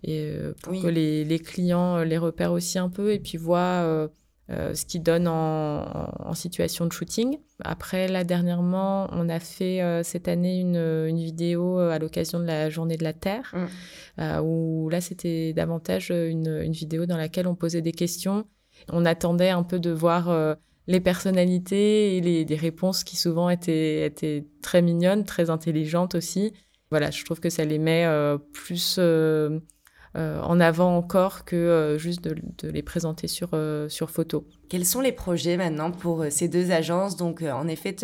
et 0.04 0.32
pour 0.62 0.80
que 0.80 0.86
les, 0.86 1.24
les, 1.24 1.38
clients 1.38 1.98
les 2.04 2.18
repèrent 2.18 2.52
aussi 2.52 2.78
un 2.78 2.88
peu 2.88 3.12
et 3.12 3.18
puis 3.18 3.36
voient 3.36 4.08
euh, 4.50 4.74
ce 4.74 4.86
qui 4.86 4.98
donne 4.98 5.28
en, 5.28 6.32
situation 6.32 6.86
de 6.86 6.92
shooting. 6.92 7.36
Après, 7.64 8.08
là, 8.08 8.24
dernièrement, 8.24 9.08
on 9.12 9.28
a 9.28 9.40
fait 9.40 9.82
euh, 9.82 10.02
cette 10.02 10.26
année 10.26 10.60
une, 10.60 10.76
une 10.76 11.18
vidéo 11.18 11.78
euh, 11.78 11.90
à 11.90 11.98
l'occasion 11.98 12.38
de 12.38 12.44
la 12.44 12.70
Journée 12.70 12.96
de 12.96 13.04
la 13.04 13.12
Terre, 13.12 13.54
mm. 14.18 14.40
où 14.42 14.88
là, 14.88 15.02
c'était 15.02 15.52
davantage 15.52 16.10
une, 16.10 16.62
une, 16.62 16.72
vidéo 16.72 17.04
dans 17.04 17.18
laquelle 17.18 17.46
on 17.46 17.54
posait 17.54 17.82
des 17.82 17.92
questions. 17.92 18.46
On 18.90 19.04
attendait 19.04 19.50
un 19.50 19.64
peu 19.64 19.78
de 19.78 19.90
voir 19.90 20.56
les 20.86 21.00
personnalités 21.00 22.16
et 22.16 22.20
les, 22.20 22.44
des 22.44 22.56
réponses 22.56 23.04
qui 23.04 23.16
souvent 23.16 23.50
étaient, 23.50 24.06
étaient 24.06 24.46
très 24.62 24.80
mignonnes, 24.80 25.24
très 25.24 25.50
intelligentes 25.50 26.14
aussi. 26.14 26.54
Voilà, 26.90 27.10
je 27.10 27.24
trouve 27.24 27.40
que 27.40 27.50
ça 27.50 27.64
les 27.64 27.78
met 27.78 28.06
plus 28.52 28.98
euh, 30.16 30.40
en 30.40 30.58
avant 30.58 30.96
encore 30.96 31.44
que 31.44 31.54
euh, 31.54 31.98
juste 31.98 32.22
de, 32.24 32.68
les 32.68 32.82
présenter 32.82 33.28
sur, 33.28 33.50
euh, 33.52 33.88
sur 33.88 34.10
photo. 34.10 34.46
Quels 34.70 34.86
sont 34.86 35.00
les 35.00 35.12
projets 35.12 35.56
maintenant 35.56 35.90
pour 35.90 36.24
ces 36.30 36.48
deux 36.48 36.70
agences? 36.70 37.16
Donc, 37.16 37.42
en 37.42 37.68
effet, 37.68 37.94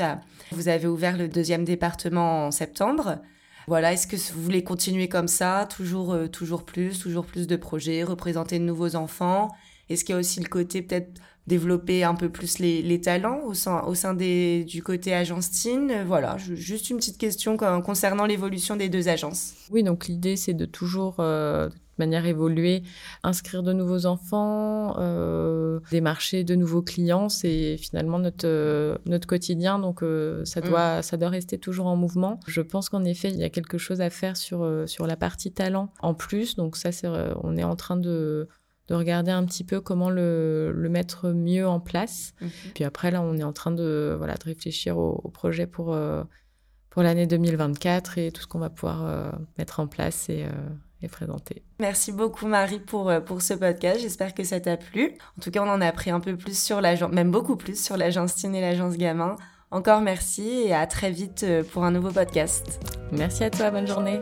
vous 0.52 0.68
avez 0.68 0.86
ouvert 0.86 1.16
le 1.16 1.28
deuxième 1.28 1.64
département 1.64 2.46
en 2.46 2.50
septembre. 2.50 3.18
Voilà, 3.66 3.94
est-ce 3.94 4.06
que 4.06 4.16
vous 4.16 4.42
voulez 4.42 4.62
continuer 4.62 5.08
comme 5.08 5.28
ça, 5.28 5.66
toujours, 5.74 6.16
toujours 6.30 6.64
plus, 6.64 6.98
toujours 6.98 7.24
plus 7.24 7.46
de 7.46 7.56
projets, 7.56 8.02
représenter 8.02 8.58
de 8.58 8.64
nouveaux 8.64 8.94
enfants? 8.94 9.48
Est-ce 9.88 10.04
qu'il 10.04 10.14
y 10.14 10.16
a 10.16 10.20
aussi 10.20 10.40
le 10.40 10.48
côté 10.48 10.82
peut-être 10.82 11.20
développer 11.46 12.04
un 12.04 12.14
peu 12.14 12.28
plus 12.28 12.58
les, 12.58 13.00
talents 13.00 13.40
au 13.44 13.54
sein, 13.54 13.82
au 13.82 13.94
sein 13.94 14.14
des, 14.14 14.64
du 14.64 14.82
côté 14.82 15.14
agence 15.14 15.50
Teen 15.50 16.04
Voilà, 16.06 16.36
juste 16.38 16.90
une 16.90 16.96
petite 16.96 17.18
question 17.18 17.56
concernant 17.56 18.26
l'évolution 18.26 18.76
des 18.76 18.88
deux 18.88 19.08
agences. 19.08 19.54
Oui, 19.70 19.82
donc 19.82 20.06
l'idée 20.06 20.36
c'est 20.36 20.54
de 20.54 20.64
toujours, 20.64 21.20
manière 21.98 22.26
évoluée, 22.26 22.82
inscrire 23.22 23.62
de 23.62 23.72
nouveaux 23.72 24.06
enfants, 24.06 24.96
euh, 24.98 25.80
démarcher 25.90 26.44
de 26.44 26.54
nouveaux 26.54 26.82
clients, 26.82 27.28
c'est 27.28 27.76
finalement 27.76 28.18
notre 28.18 28.46
euh, 28.46 28.96
notre 29.06 29.26
quotidien. 29.26 29.78
Donc 29.78 30.02
euh, 30.02 30.44
ça 30.44 30.60
mm. 30.60 30.64
doit 30.64 31.02
ça 31.02 31.16
doit 31.16 31.28
rester 31.28 31.58
toujours 31.58 31.86
en 31.86 31.96
mouvement. 31.96 32.40
Je 32.46 32.60
pense 32.60 32.88
qu'en 32.88 33.04
effet 33.04 33.30
il 33.30 33.36
y 33.36 33.44
a 33.44 33.50
quelque 33.50 33.78
chose 33.78 34.00
à 34.00 34.10
faire 34.10 34.36
sur 34.36 34.62
euh, 34.62 34.86
sur 34.86 35.06
la 35.06 35.16
partie 35.16 35.52
talent 35.52 35.90
en 36.00 36.14
plus. 36.14 36.56
Donc 36.56 36.76
ça 36.76 36.92
c'est 36.92 37.08
on 37.42 37.56
est 37.56 37.64
en 37.64 37.76
train 37.76 37.96
de 37.96 38.48
de 38.88 38.94
regarder 38.94 39.30
un 39.30 39.44
petit 39.44 39.64
peu 39.64 39.80
comment 39.80 40.10
le, 40.10 40.72
le 40.72 40.88
mettre 40.88 41.30
mieux 41.30 41.66
en 41.66 41.80
place. 41.80 42.34
Mm-hmm. 42.42 42.72
Puis 42.74 42.84
après 42.84 43.10
là 43.10 43.22
on 43.22 43.36
est 43.36 43.44
en 43.44 43.52
train 43.52 43.70
de 43.70 44.14
voilà 44.16 44.34
de 44.34 44.44
réfléchir 44.44 44.98
au, 44.98 45.20
au 45.24 45.28
projet 45.30 45.66
pour 45.66 45.96
pour 46.90 47.02
l'année 47.02 47.26
2024 47.26 48.18
et 48.18 48.30
tout 48.30 48.42
ce 48.42 48.46
qu'on 48.46 48.60
va 48.60 48.70
pouvoir 48.70 49.34
mettre 49.58 49.80
en 49.80 49.86
place 49.86 50.28
et 50.28 50.46
présenter. 51.08 51.62
Merci 51.78 52.12
beaucoup 52.12 52.46
Marie 52.46 52.80
pour, 52.80 53.10
euh, 53.10 53.20
pour 53.20 53.42
ce 53.42 53.54
podcast. 53.54 54.00
J'espère 54.00 54.34
que 54.34 54.44
ça 54.44 54.60
t'a 54.60 54.76
plu. 54.76 55.12
En 55.38 55.42
tout 55.42 55.50
cas, 55.50 55.62
on 55.62 55.68
en 55.68 55.80
a 55.80 55.86
appris 55.86 56.10
un 56.10 56.20
peu 56.20 56.36
plus 56.36 56.58
sur 56.58 56.80
l'agence, 56.80 57.12
même 57.12 57.30
beaucoup 57.30 57.56
plus 57.56 57.82
sur 57.82 57.96
l'agence 57.96 58.34
Teen 58.34 58.54
et 58.54 58.60
l'agence 58.60 58.96
Gamin. 58.96 59.36
Encore 59.70 60.00
merci 60.00 60.48
et 60.66 60.74
à 60.74 60.86
très 60.86 61.10
vite 61.10 61.42
euh, 61.44 61.62
pour 61.64 61.84
un 61.84 61.90
nouveau 61.90 62.10
podcast. 62.10 62.80
Merci 63.12 63.44
à 63.44 63.50
toi, 63.50 63.70
bonne 63.70 63.86
journée. 63.86 64.20